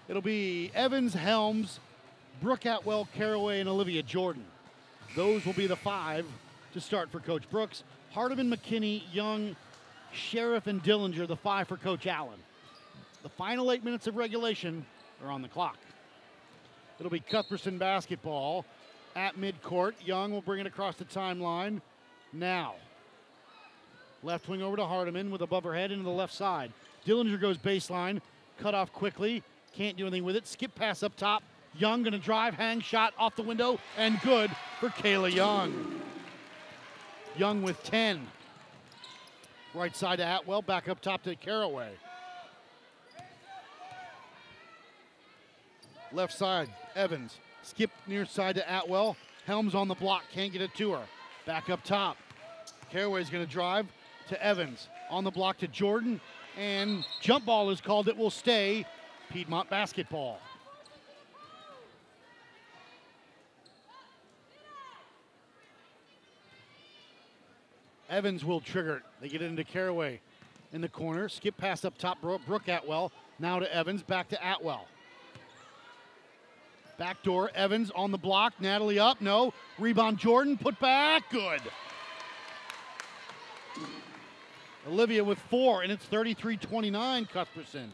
[0.08, 1.78] It'll be Evans, Helms,
[2.42, 4.44] Brooke Atwell, Caraway, and Olivia Jordan.
[5.14, 6.26] Those will be the five
[6.72, 7.84] to start for Coach Brooks.
[8.10, 9.54] Hardiman, McKinney, Young,
[10.12, 12.40] Sheriff, and Dillinger, the five for Coach Allen.
[13.22, 14.84] The final eight minutes of regulation
[15.24, 15.76] are on the clock.
[16.98, 18.64] It'll be Cuthbertson basketball
[19.16, 19.94] at midcourt.
[20.04, 21.80] Young will bring it across the timeline
[22.32, 22.74] now.
[24.22, 26.72] Left wing over to Hardiman with above her head into the left side.
[27.06, 28.20] Dillinger goes baseline,
[28.58, 29.42] cut off quickly,
[29.74, 30.46] can't do anything with it.
[30.46, 31.42] Skip pass up top.
[31.76, 34.50] Young gonna drive, hang shot off the window, and good
[34.80, 36.00] for Kayla Young.
[37.36, 38.26] Young with 10.
[39.74, 41.90] Right side to Atwell, back up top to Caraway.
[46.12, 47.38] Left side, Evans.
[47.62, 49.16] Skip near side to Atwell.
[49.46, 51.04] Helms on the block, can't get it to her.
[51.46, 52.16] Back up top.
[52.90, 53.86] Caraway's going to drive
[54.28, 54.88] to Evans.
[55.10, 56.20] On the block to Jordan.
[56.56, 58.08] And jump ball is called.
[58.08, 58.84] It will stay
[59.30, 60.40] Piedmont basketball.
[68.10, 69.02] Evans will trigger it.
[69.20, 70.20] They get it into Caraway
[70.72, 71.28] in the corner.
[71.28, 73.12] Skip pass up top, Bro- Brooke Atwell.
[73.38, 74.86] Now to Evans, back to Atwell.
[76.98, 78.54] Backdoor, Evans on the block.
[78.60, 79.54] Natalie up, no.
[79.78, 81.62] Rebound, Jordan, put back, good.
[84.86, 87.92] Olivia with four, and it's 33 29, Cuthbertson.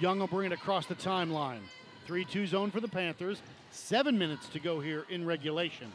[0.00, 1.60] Young will bring it across the timeline.
[2.06, 3.40] 3 2 zone for the Panthers.
[3.70, 5.90] Seven minutes to go here in regulation.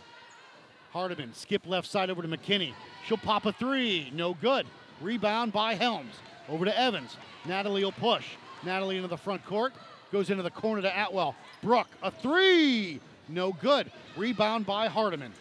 [0.91, 2.73] Hardiman, skip left side over to McKinney.
[3.05, 4.11] She'll pop a three.
[4.13, 4.65] No good.
[5.01, 6.13] Rebound by Helms.
[6.47, 7.15] Over to Evans.
[7.45, 8.25] Natalie will push.
[8.63, 9.73] Natalie into the front court.
[10.11, 11.35] Goes into the corner to Atwell.
[11.61, 12.99] Brooke, a three.
[13.27, 13.91] No good.
[14.17, 15.33] Rebound by Hardiman.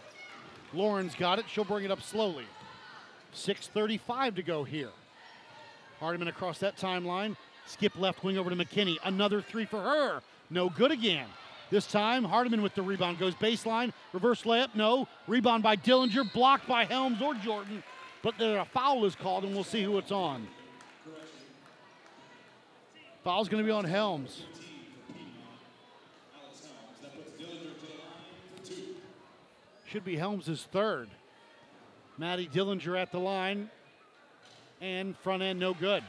[0.72, 1.46] Lauren's got it.
[1.48, 2.44] She'll bring it up slowly.
[3.34, 4.90] 6.35 to go here.
[6.00, 7.36] Hardiman across that timeline.
[7.66, 8.96] Skip left wing over to McKinney.
[9.04, 10.22] Another three for her.
[10.50, 11.26] No good again.
[11.70, 13.92] This time, Hardiman with the rebound goes baseline.
[14.14, 15.06] Reverse layup, no.
[15.26, 17.82] Rebound by Dillinger, blocked by Helms or Jordan.
[18.22, 20.48] But a foul is called, and we'll see who it's on.
[23.22, 24.44] Foul's going to be on Helms.
[29.90, 31.08] Should be Helms' third.
[32.18, 33.70] Maddie Dillinger at the line.
[34.82, 36.04] And front end no good.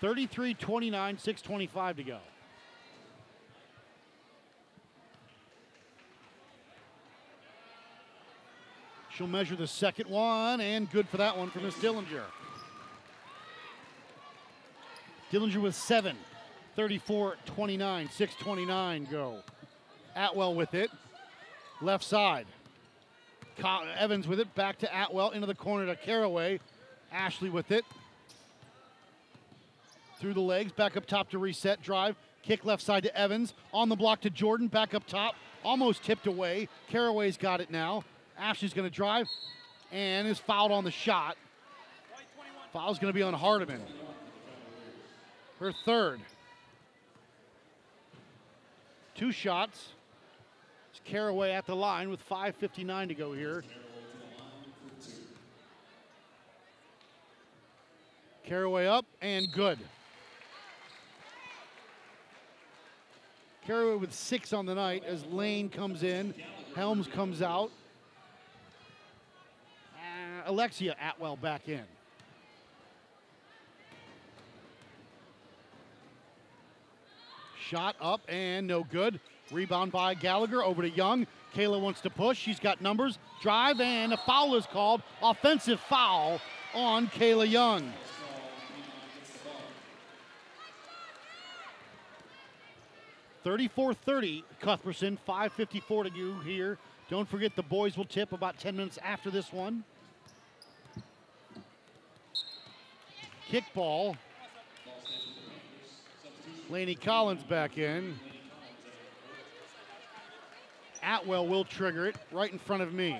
[0.00, 2.18] 33 29, 6.25 to go.
[9.10, 12.22] She'll measure the second one, and good for that one for Miss Dillinger.
[15.32, 16.16] Dillinger with seven.
[16.76, 19.38] 34 29, 6.29 go.
[20.14, 20.90] Atwell with it.
[21.80, 22.46] Left side.
[23.98, 24.54] Evans with it.
[24.54, 25.30] Back to Atwell.
[25.30, 26.60] Into the corner to Caraway.
[27.12, 27.84] Ashley with it.
[30.20, 30.72] Through the legs.
[30.72, 31.82] Back up top to reset.
[31.82, 32.16] Drive.
[32.42, 33.54] Kick left side to Evans.
[33.72, 34.68] On the block to Jordan.
[34.68, 35.34] Back up top.
[35.64, 36.68] Almost tipped away.
[36.90, 38.04] Caraway's got it now.
[38.38, 39.26] Ashley's going to drive
[39.92, 41.36] and is fouled on the shot.
[42.72, 43.80] Foul's going to be on Hardiman.
[45.58, 46.20] Her third.
[49.14, 49.88] Two shots.
[51.06, 53.62] Caraway at the line with 5.59 to go here.
[58.44, 59.78] Caraway up and good.
[63.66, 66.34] Caraway with six on the night as Lane comes in.
[66.74, 67.70] Helms comes out.
[69.96, 71.82] Uh, Alexia Atwell back in.
[77.68, 79.18] Shot up and no good.
[79.50, 81.26] Rebound by Gallagher over to Young.
[81.54, 82.38] Kayla wants to push.
[82.38, 83.18] She's got numbers.
[83.40, 85.02] Drive and a foul is called.
[85.22, 86.40] Offensive foul
[86.74, 87.92] on Kayla Young.
[93.44, 95.18] 34-30, Cuthbertson.
[95.26, 96.78] 5:54 to you here.
[97.08, 99.84] Don't forget the boys will tip about 10 minutes after this one.
[103.48, 104.16] Kickball.
[106.68, 108.18] Laney Collins back in.
[111.06, 113.18] Atwell will trigger it right in front of me.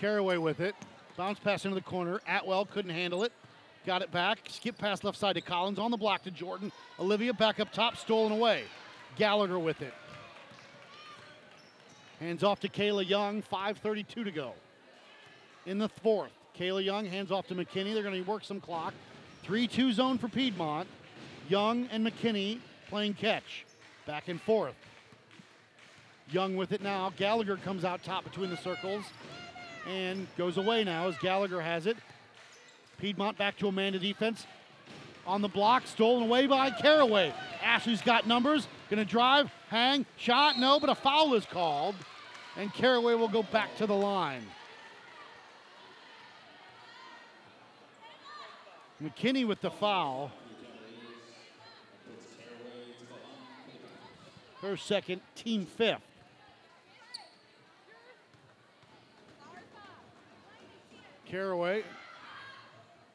[0.00, 0.74] Caraway with it.
[1.16, 2.20] Bounce pass into the corner.
[2.26, 3.32] Atwell couldn't handle it.
[3.84, 4.38] Got it back.
[4.48, 5.78] Skip pass left side to Collins.
[5.78, 6.70] On the block to Jordan.
[6.98, 7.96] Olivia back up top.
[7.96, 8.62] Stolen away.
[9.16, 9.92] Gallagher with it.
[12.20, 13.42] Hands off to Kayla Young.
[13.42, 14.52] 5.32 to go.
[15.66, 17.92] In the fourth, Kayla Young hands off to McKinney.
[17.92, 18.94] They're going to work some clock.
[19.42, 20.88] 3 2 zone for Piedmont.
[21.48, 23.64] Young and McKinney playing catch.
[24.10, 24.74] Back and forth.
[26.32, 27.12] Young with it now.
[27.16, 29.04] Gallagher comes out top between the circles
[29.88, 31.96] and goes away now as Gallagher has it.
[32.98, 34.48] Piedmont back to Amanda defense.
[35.28, 37.32] On the block, stolen away by Caraway.
[37.62, 38.66] Ashley's got numbers.
[38.90, 41.94] Gonna drive, hang, shot, no, but a foul is called.
[42.56, 44.42] And Caraway will go back to the line.
[49.00, 50.32] McKinney with the foul.
[54.62, 56.02] Her second, team fifth.
[61.26, 61.84] Caraway,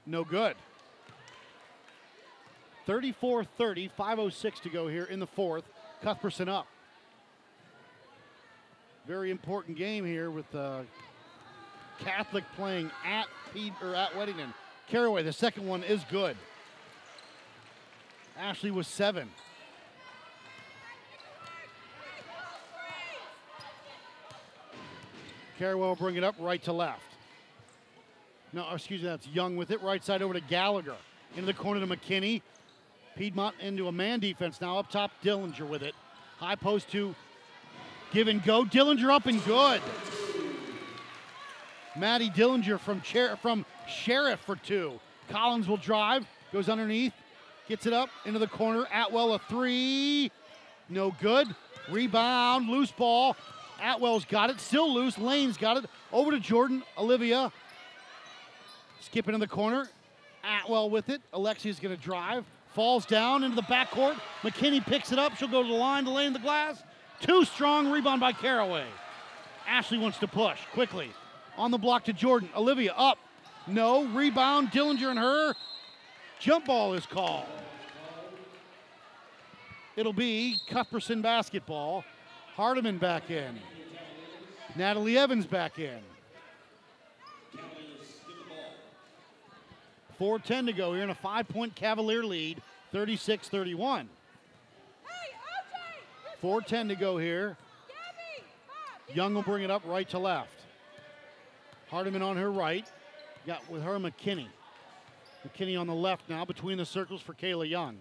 [0.06, 0.56] no good.
[2.86, 5.66] 34 30, 5.06 to go here in the fourth.
[6.02, 6.68] Cuthbertson up.
[9.08, 10.82] Very important game here with uh,
[12.00, 14.54] Catholic playing at Pete or at Weddington.
[14.88, 16.38] Caraway, the second one is good.
[18.38, 19.30] Ashley was seven.
[25.58, 27.02] Caraway will bring it up right to left.
[28.54, 29.82] No, excuse me, that's Young with it.
[29.82, 30.96] Right side over to Gallagher.
[31.36, 32.42] Into the corner to McKinney.
[33.18, 34.78] Piedmont into a man defense now.
[34.78, 35.96] Up top, Dillinger with it.
[36.38, 37.16] High post to
[38.12, 38.64] give and go.
[38.66, 39.82] Dillinger up and good.
[41.98, 45.00] Maddie Dillinger from, Cher- from Sheriff for two.
[45.30, 47.14] Collins will drive, goes underneath,
[47.68, 48.86] gets it up into the corner.
[48.94, 50.32] Atwell a three.
[50.90, 51.48] No good.
[51.90, 53.36] Rebound, loose ball.
[53.82, 55.18] Atwell's got it, still loose.
[55.18, 55.90] Lane's got it.
[56.12, 56.84] Over to Jordan.
[56.98, 57.52] Olivia
[59.06, 59.88] skipping in the corner.
[60.44, 61.22] Atwell with it.
[61.34, 62.44] Alexia's going to drive.
[62.74, 64.20] Falls down into the backcourt.
[64.42, 65.38] McKinney picks it up.
[65.38, 66.84] She'll go to the line to lane the glass.
[67.22, 67.90] Too strong.
[67.92, 68.86] Rebound by Caraway.
[69.68, 71.12] Ashley wants to push quickly.
[71.58, 72.50] On the block to Jordan.
[72.56, 73.18] Olivia up.
[73.68, 74.06] No.
[74.08, 74.72] Rebound.
[74.72, 75.54] Dillinger and her.
[76.40, 77.46] Jump ball is called.
[79.96, 82.04] It'll be Cuthbertson basketball.
[82.56, 83.60] Hardiman back in.
[84.78, 86.00] Natalie Evans back in.
[90.20, 92.62] 4.10 to go here in a five point Cavalier lead,
[92.94, 94.10] 36 31.
[96.42, 97.58] 4.10 to go here.
[99.14, 100.50] Young will bring it up right to left.
[101.90, 102.88] Hardiman on her right.
[103.46, 104.48] Got with her McKinney.
[105.46, 107.98] McKinney on the left now between the circles for Kayla Young.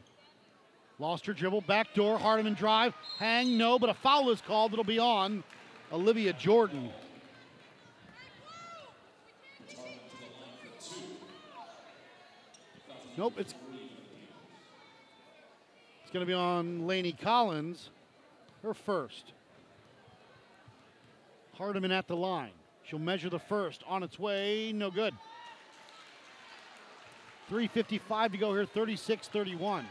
[0.99, 4.73] Lost her dribble, back door, Hardiman drive, hang, no, but a foul is called.
[4.73, 5.43] It'll be on
[5.93, 6.91] Olivia Jordan.
[13.17, 13.55] Nope, it's
[16.03, 17.91] it's going to be on Laney Collins,
[18.63, 19.33] her first.
[21.55, 22.51] Hardiman at the line.
[22.85, 25.15] She'll measure the first on its way, no good.
[27.51, 29.87] 3.55 to go here, 36 31.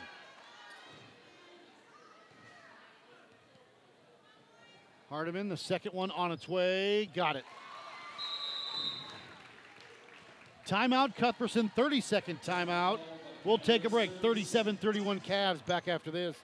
[5.14, 7.46] Hardiman, the second one on its way, got it.
[10.66, 13.00] Timeout, Cuthbertson, 30 second timeout.
[13.44, 14.10] We'll take a break.
[14.24, 16.36] 37 31 Cavs back after this.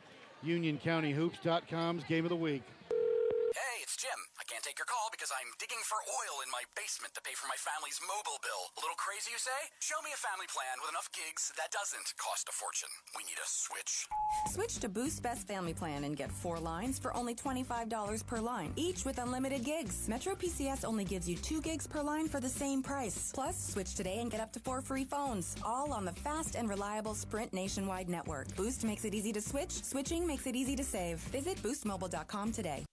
[0.45, 2.61] UnionCountyHoops.com's game of the week.
[2.89, 4.11] Hey, it's Jim.
[4.39, 7.36] I can't take your call because I'm digging for oil in my basement to pay
[7.36, 8.72] for my family's mobile bill.
[8.72, 9.67] A little crazy, you say?
[9.84, 12.88] Show me a family plan with enough gigs that doesn't cost a fortune.
[13.20, 14.07] We need a switch.
[14.47, 17.91] Switch to Boost Best Family Plan and get four lines for only $25
[18.28, 20.07] per line, each with unlimited gigs.
[20.07, 23.30] Metro PCS only gives you two gigs per line for the same price.
[23.36, 26.70] Plus, switch today and get up to four free phones, all on the fast and
[26.70, 28.47] reliable Sprint nationwide network.
[28.55, 31.20] Boost makes it easy to switch, switching makes it easy to save.
[31.36, 32.86] Visit boostmobile.com today.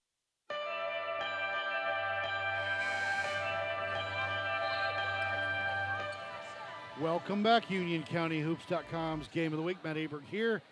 [7.01, 9.77] Welcome back, UnionCountyHoops.com's game of the week.
[9.85, 10.63] Matt Aberg here.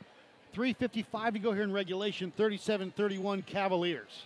[0.56, 4.22] 3.55 to go here in regulation, 37 31 Cavaliers.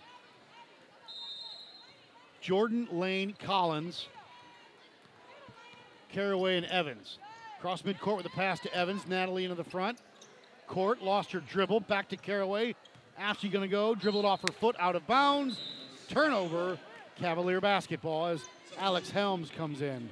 [2.39, 4.07] Jordan, Lane, Collins,
[6.07, 7.17] Caraway, and Evans.
[7.59, 9.05] Cross midcourt with a pass to Evans.
[9.05, 9.99] Natalie into the front.
[10.67, 12.75] court, lost her dribble, back to Caraway.
[13.17, 15.59] Ashley going to go, dribbled off her foot, out of bounds.
[16.07, 16.77] Turnover,
[17.17, 18.45] Cavalier basketball as
[18.77, 20.09] Alex Helms comes in.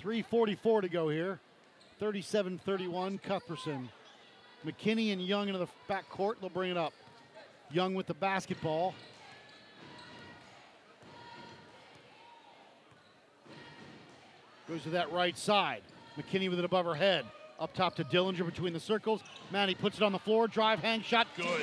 [0.00, 1.38] 3.44 to go here.
[1.98, 3.88] 37 31, Cuthbertson.
[4.64, 6.38] McKinney and Young into the back court.
[6.40, 6.92] They'll bring it up.
[7.70, 8.94] Young with the basketball.
[14.68, 15.82] Goes to that right side.
[16.18, 17.24] McKinney with it above her head.
[17.58, 19.20] Up top to Dillinger between the circles.
[19.50, 20.48] Maddie puts it on the floor.
[20.48, 21.26] Drive, hang, shot.
[21.36, 21.62] Good.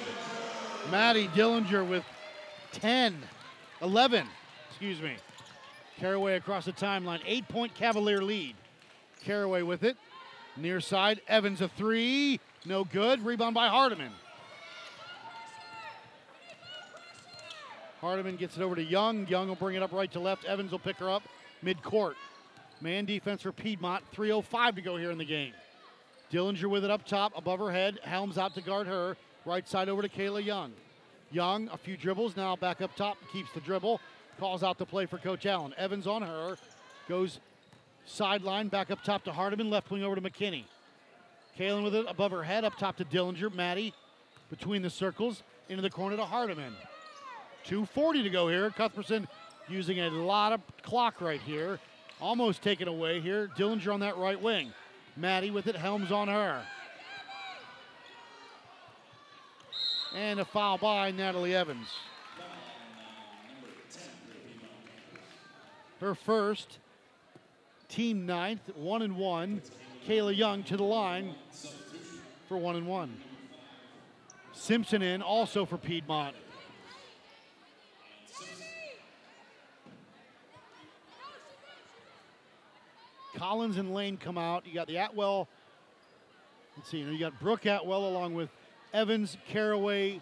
[0.92, 2.04] Maddie Dillinger with
[2.74, 3.18] 10,
[3.82, 4.28] 11,
[4.70, 5.16] excuse me.
[6.00, 7.20] Caraway across the timeline.
[7.26, 8.56] Eight point Cavalier lead.
[9.24, 9.98] Caraway with it.
[10.56, 11.22] Near side.
[11.28, 12.40] Evans a three.
[12.66, 13.26] No good.
[13.26, 14.12] Rebound by Hardiman.
[18.02, 19.28] Hardiman gets it over to Young.
[19.28, 20.46] Young will bring it up right to left.
[20.46, 21.24] Evans will pick her up
[21.62, 22.16] mid court.
[22.82, 24.04] Man defense for Piedmont.
[24.16, 25.54] 3.05 to go here in the game.
[26.32, 28.00] Dillinger with it up top, above her head.
[28.04, 29.18] Helms out to guard her.
[29.46, 30.74] Right side over to Kayla Young.
[31.32, 34.00] Young, a few dribbles, now back up top, keeps the dribble.
[34.40, 35.74] Calls out the play for Coach Allen.
[35.78, 36.58] Evans on her.
[37.10, 37.40] Goes
[38.06, 40.64] sideline, back up top to Hardiman, left wing over to McKinney.
[41.58, 43.54] Kalen with it above her head, up top to Dillinger.
[43.54, 43.94] Maddie
[44.50, 46.74] between the circles, into the corner to Hardiman.
[47.66, 48.70] 2.40 to go here.
[48.70, 49.28] Cuthbertson
[49.68, 51.80] using a lot of clock right here.
[52.22, 53.50] Almost taken away here.
[53.58, 54.72] Dillinger on that right wing.
[55.18, 56.64] Maddie with it, Helms on her.
[60.16, 61.88] And a foul by Natalie Evans.
[66.00, 66.80] Her first,
[67.90, 69.62] team ninth, one and one.
[70.08, 71.36] Kayla Young to the line
[72.48, 73.18] for one and one.
[74.54, 76.36] Simpson in also for Piedmont.
[83.36, 84.66] Collins and Lane come out.
[84.66, 85.48] You got the Atwell.
[86.76, 87.00] Let's see.
[87.00, 88.50] You, got Brooke Atwell along with
[88.94, 90.22] Evans, Caraway,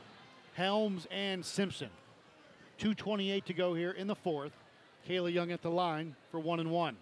[0.54, 1.90] Helms, and Simpson.
[2.80, 4.52] 2.28 to go here in the fourth.
[5.08, 6.98] Kayla Young at the line for one and one.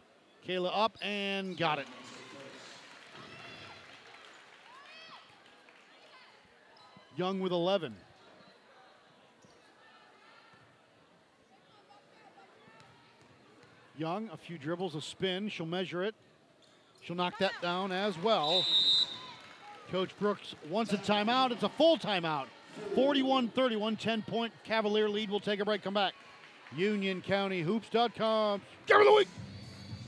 [0.48, 1.88] Kayla up and got it.
[7.16, 7.96] Young with 11.
[13.96, 15.48] Young, a few dribbles, a spin.
[15.50, 16.16] She'll measure it.
[17.04, 18.66] She'll knock that down as well.
[19.92, 21.52] Coach Brooks wants a timeout.
[21.52, 22.48] It's a full timeout.
[22.96, 25.30] 41 31, 10 point Cavalier lead.
[25.30, 26.16] We'll take a break, come back.
[26.78, 28.62] UnionCountyHoops.com.
[28.86, 29.28] Game of the week.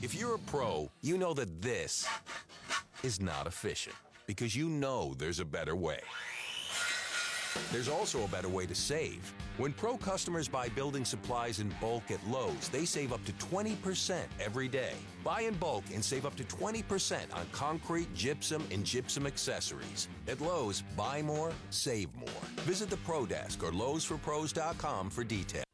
[0.02, 2.06] If you're a pro, you know that this
[3.02, 3.96] is not efficient
[4.26, 6.00] because you know there's a better way.
[7.72, 9.32] There's also a better way to save.
[9.56, 14.20] When pro customers buy building supplies in bulk at Lowe's, they save up to 20%
[14.38, 14.92] every day.
[15.24, 20.08] Buy in bulk and save up to 20% on concrete, gypsum, and gypsum accessories.
[20.28, 22.44] At Lowe's, buy more, save more.
[22.60, 25.65] Visit the Pro Desk or Lowe'sForPros.com for details.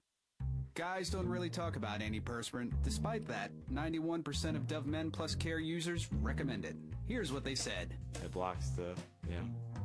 [0.75, 2.73] Guys don't really talk about antiperspirant.
[2.83, 6.77] Despite that, 91% of Dove Men Plus Care users recommend it.
[7.07, 7.95] Here's what they said.
[8.25, 8.95] It blocks the,
[9.29, 9.45] you know,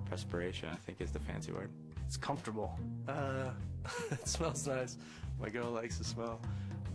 [0.10, 1.72] perspiration, I think is the fancy word.
[2.06, 2.80] It's comfortable.
[3.06, 3.50] Uh,
[4.12, 4.98] it smells nice.
[5.42, 6.40] My girl likes the smell.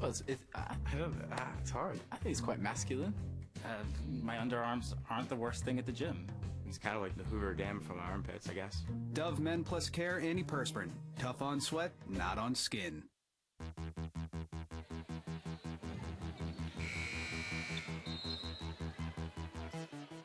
[0.01, 2.01] Well, it's, it, I, I don't, uh, it's hard.
[2.11, 3.13] I think it's quite masculine.
[3.63, 3.85] Uh,
[4.23, 6.27] my underarms aren't the worst thing at the gym.
[6.67, 8.85] It's kind of like the Hoover Dam from my armpits, I guess.
[9.13, 10.89] Dove Men Plus Care Antiperspirant.
[11.19, 13.03] Tough on sweat, not on skin.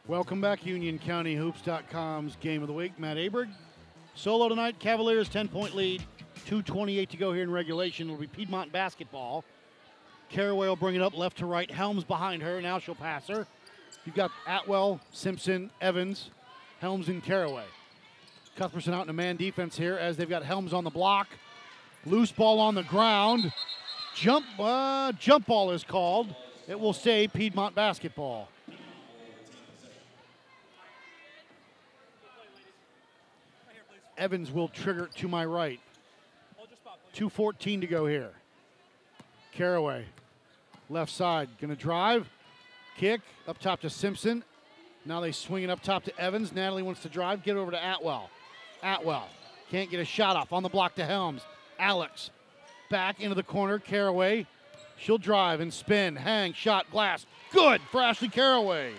[0.07, 2.98] Welcome back, UnionCountyHoops.com's Game of the Week.
[2.98, 3.49] Matt Aberg.
[4.15, 6.02] Solo tonight, Cavaliers 10 point lead.
[6.48, 8.07] 2.28 to go here in regulation.
[8.07, 9.44] It'll be Piedmont basketball.
[10.30, 11.69] Caraway will bring it up left to right.
[11.69, 12.61] Helms behind her.
[12.61, 13.45] Now she'll pass her.
[14.06, 16.30] You've got Atwell, Simpson, Evans,
[16.80, 17.65] Helms, and Caraway.
[18.56, 21.28] Cuthbertson out in a man defense here as they've got Helms on the block.
[22.08, 23.52] Loose ball on the ground.
[24.16, 26.34] Jump, uh, jump ball is called.
[26.68, 28.50] It will say Piedmont basketball.
[34.18, 35.80] Evans will trigger to my right.
[37.14, 38.32] 2.14 to go here.
[39.52, 40.06] Caraway,
[40.90, 42.30] left side, gonna drive,
[42.98, 44.44] kick up top to Simpson.
[45.06, 46.54] Now they swing it up top to Evans.
[46.54, 48.30] Natalie wants to drive, get over to Atwell.
[48.82, 49.28] Atwell
[49.70, 51.42] can't get a shot off on the block to Helms.
[51.80, 52.30] Alex
[52.90, 53.80] back into the corner.
[53.80, 54.45] Caraway,
[54.98, 57.26] she'll drive and spin, hang, shot, glass.
[57.52, 58.94] Good for Ashley Caraway.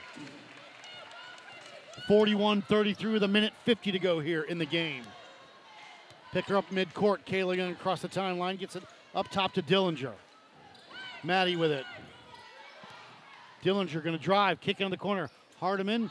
[2.06, 5.05] 41 33 with a minute 50 to go here in the game.
[6.32, 7.24] Pick her up mid court.
[7.26, 8.82] Kayla Young across the timeline gets it
[9.14, 10.12] up top to Dillinger.
[11.24, 11.84] Maddie with it.
[13.64, 15.28] Dillinger going to drive, kick in the corner.
[15.59, 16.10] Hardiman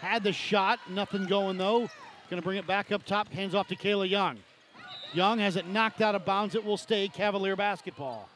[0.00, 1.88] had the shot, nothing going though.
[2.30, 4.38] To bring it back up top, hands off to Kayla Young.
[5.12, 6.54] Young has it knocked out of bounds.
[6.54, 8.28] It will stay Cavalier basketball.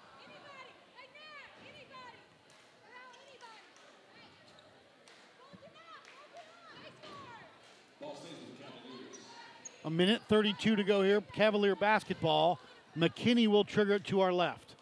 [9.84, 11.20] A minute 32 to go here.
[11.20, 12.58] Cavalier basketball.
[12.96, 14.74] McKinney will trigger it to our left.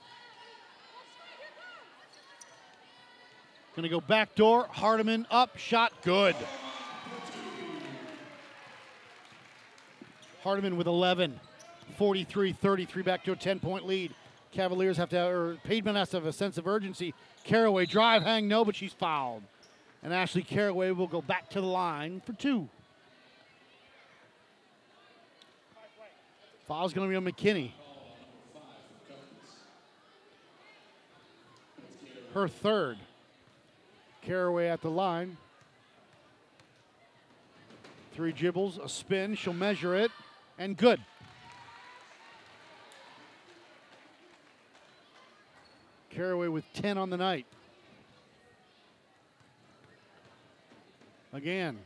[3.75, 4.69] Going to go back door.
[4.71, 5.59] Hardiman up.
[5.59, 6.37] Shot good.
[10.43, 11.41] Hardiman with 11.
[11.97, 14.15] 43 33 back to a 10 point lead.
[14.53, 17.15] Cavaliers have to, or Piedmont has to have a sense of urgency.
[17.45, 19.43] Caraway drive, hang, no, but she's fouled.
[20.03, 22.69] And Ashley Caraway will go back to the line for two.
[26.69, 27.73] Foul's going to be on McKinney.
[32.35, 32.99] Her third.
[34.23, 35.37] Caraway at the line.
[38.15, 39.35] Three dribbles, a spin.
[39.35, 40.11] She'll measure it,
[40.59, 41.01] and good.
[46.15, 47.47] Caraway with 10 on the night.
[51.33, 51.79] Again,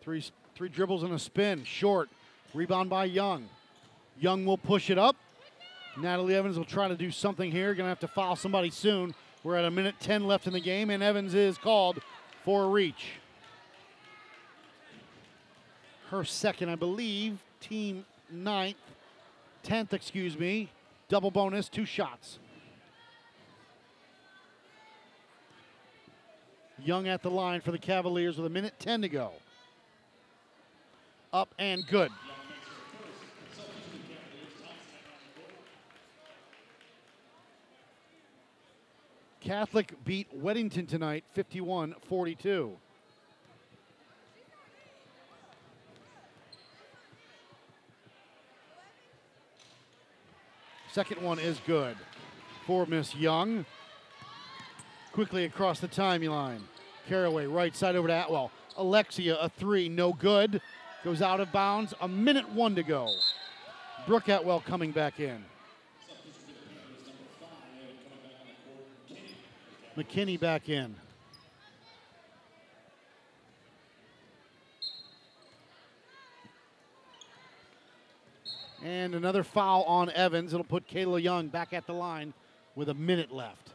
[0.00, 0.24] three,
[0.54, 1.64] three dribbles and a spin.
[1.64, 2.08] Short.
[2.54, 3.48] Rebound by Young.
[4.20, 5.16] Young will push it up.
[5.96, 7.74] Natalie Evans will try to do something here.
[7.74, 9.14] To have to foul somebody soon.
[9.42, 12.00] We're at a minute 10 left in the game, and Evans is called
[12.44, 13.12] for a reach.
[16.10, 18.76] Her second, I believe, team ninth,
[19.64, 20.70] 10th, excuse me.
[21.08, 22.38] Double bonus, two shots.
[26.84, 29.32] Young at the line for the Cavaliers with a minute 10 to go.
[31.32, 32.10] Up and good.
[39.40, 42.76] Catholic beat Weddington tonight 51 42.
[50.92, 51.96] Second one is good
[52.66, 53.64] for Miss Young.
[55.18, 56.60] Quickly across the timeline.
[57.08, 58.52] Caraway right side over to Atwell.
[58.76, 60.60] Alexia, a three, no good.
[61.02, 61.92] Goes out of bounds.
[62.00, 63.08] A minute one to go.
[64.06, 65.44] Brooke Atwell coming back in.
[69.96, 70.94] McKinney back in.
[78.84, 80.52] And another foul on Evans.
[80.52, 82.34] It'll put Kayla Young back at the line
[82.76, 83.72] with a minute left.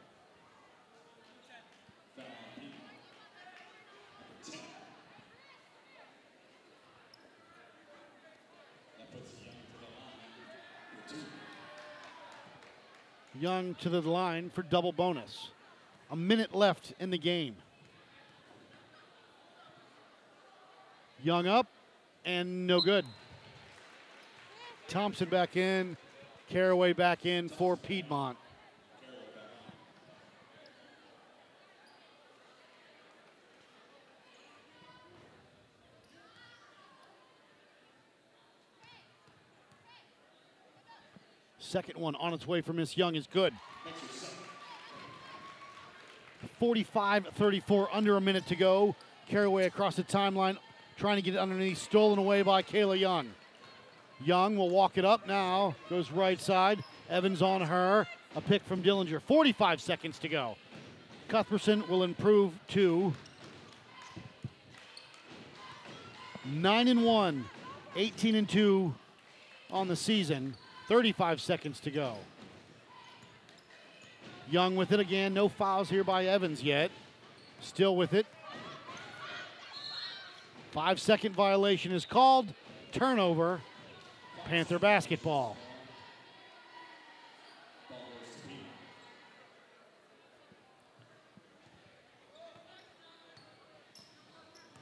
[13.44, 15.50] Young to the line for double bonus.
[16.12, 17.58] A minute left in the game.
[21.22, 21.68] Young up
[22.24, 23.04] and no good.
[24.88, 25.98] Thompson back in.
[26.48, 28.38] Caraway back in for Piedmont.
[41.74, 43.52] Second one on its way for Miss Young is good.
[46.60, 48.96] 45 34, under a minute to go.
[49.28, 50.60] Caraway across the timeline,
[50.98, 53.28] trying to get it underneath, stolen away by Kayla Young.
[54.24, 56.84] Young will walk it up now, goes right side.
[57.10, 58.08] Evans on her.
[58.36, 59.20] A pick from Dillinger.
[59.24, 60.58] 45 seconds to go.
[61.28, 63.16] Cuthbertson will improve to
[66.46, 67.46] 9 and 1,
[67.96, 68.94] 18 and 2
[69.72, 70.54] on the season.
[70.94, 72.18] 35 seconds to go.
[74.48, 75.34] Young with it again.
[75.34, 76.92] No fouls here by Evans yet.
[77.62, 78.28] Still with it.
[80.70, 82.54] Five second violation is called.
[82.92, 83.60] Turnover.
[84.46, 85.58] Panther basketball.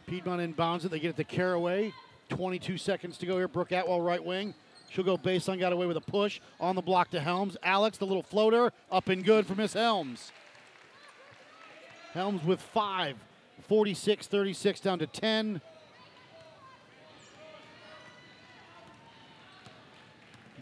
[0.07, 0.91] Piedmont inbounds it.
[0.91, 1.93] They get it to Caraway.
[2.27, 3.47] 22 seconds to go here.
[3.47, 4.53] Brooke Atwell, right wing.
[4.93, 7.55] She'll go baseline, got away with a push on the block to Helms.
[7.63, 10.31] Alex, the little floater, up and good for Miss Helms.
[12.13, 13.15] Helms with five.
[13.68, 15.61] 46 36 down to 10.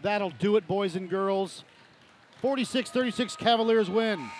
[0.02, 1.64] That'll do it, boys and girls.
[2.40, 4.30] 46 36 Cavaliers win.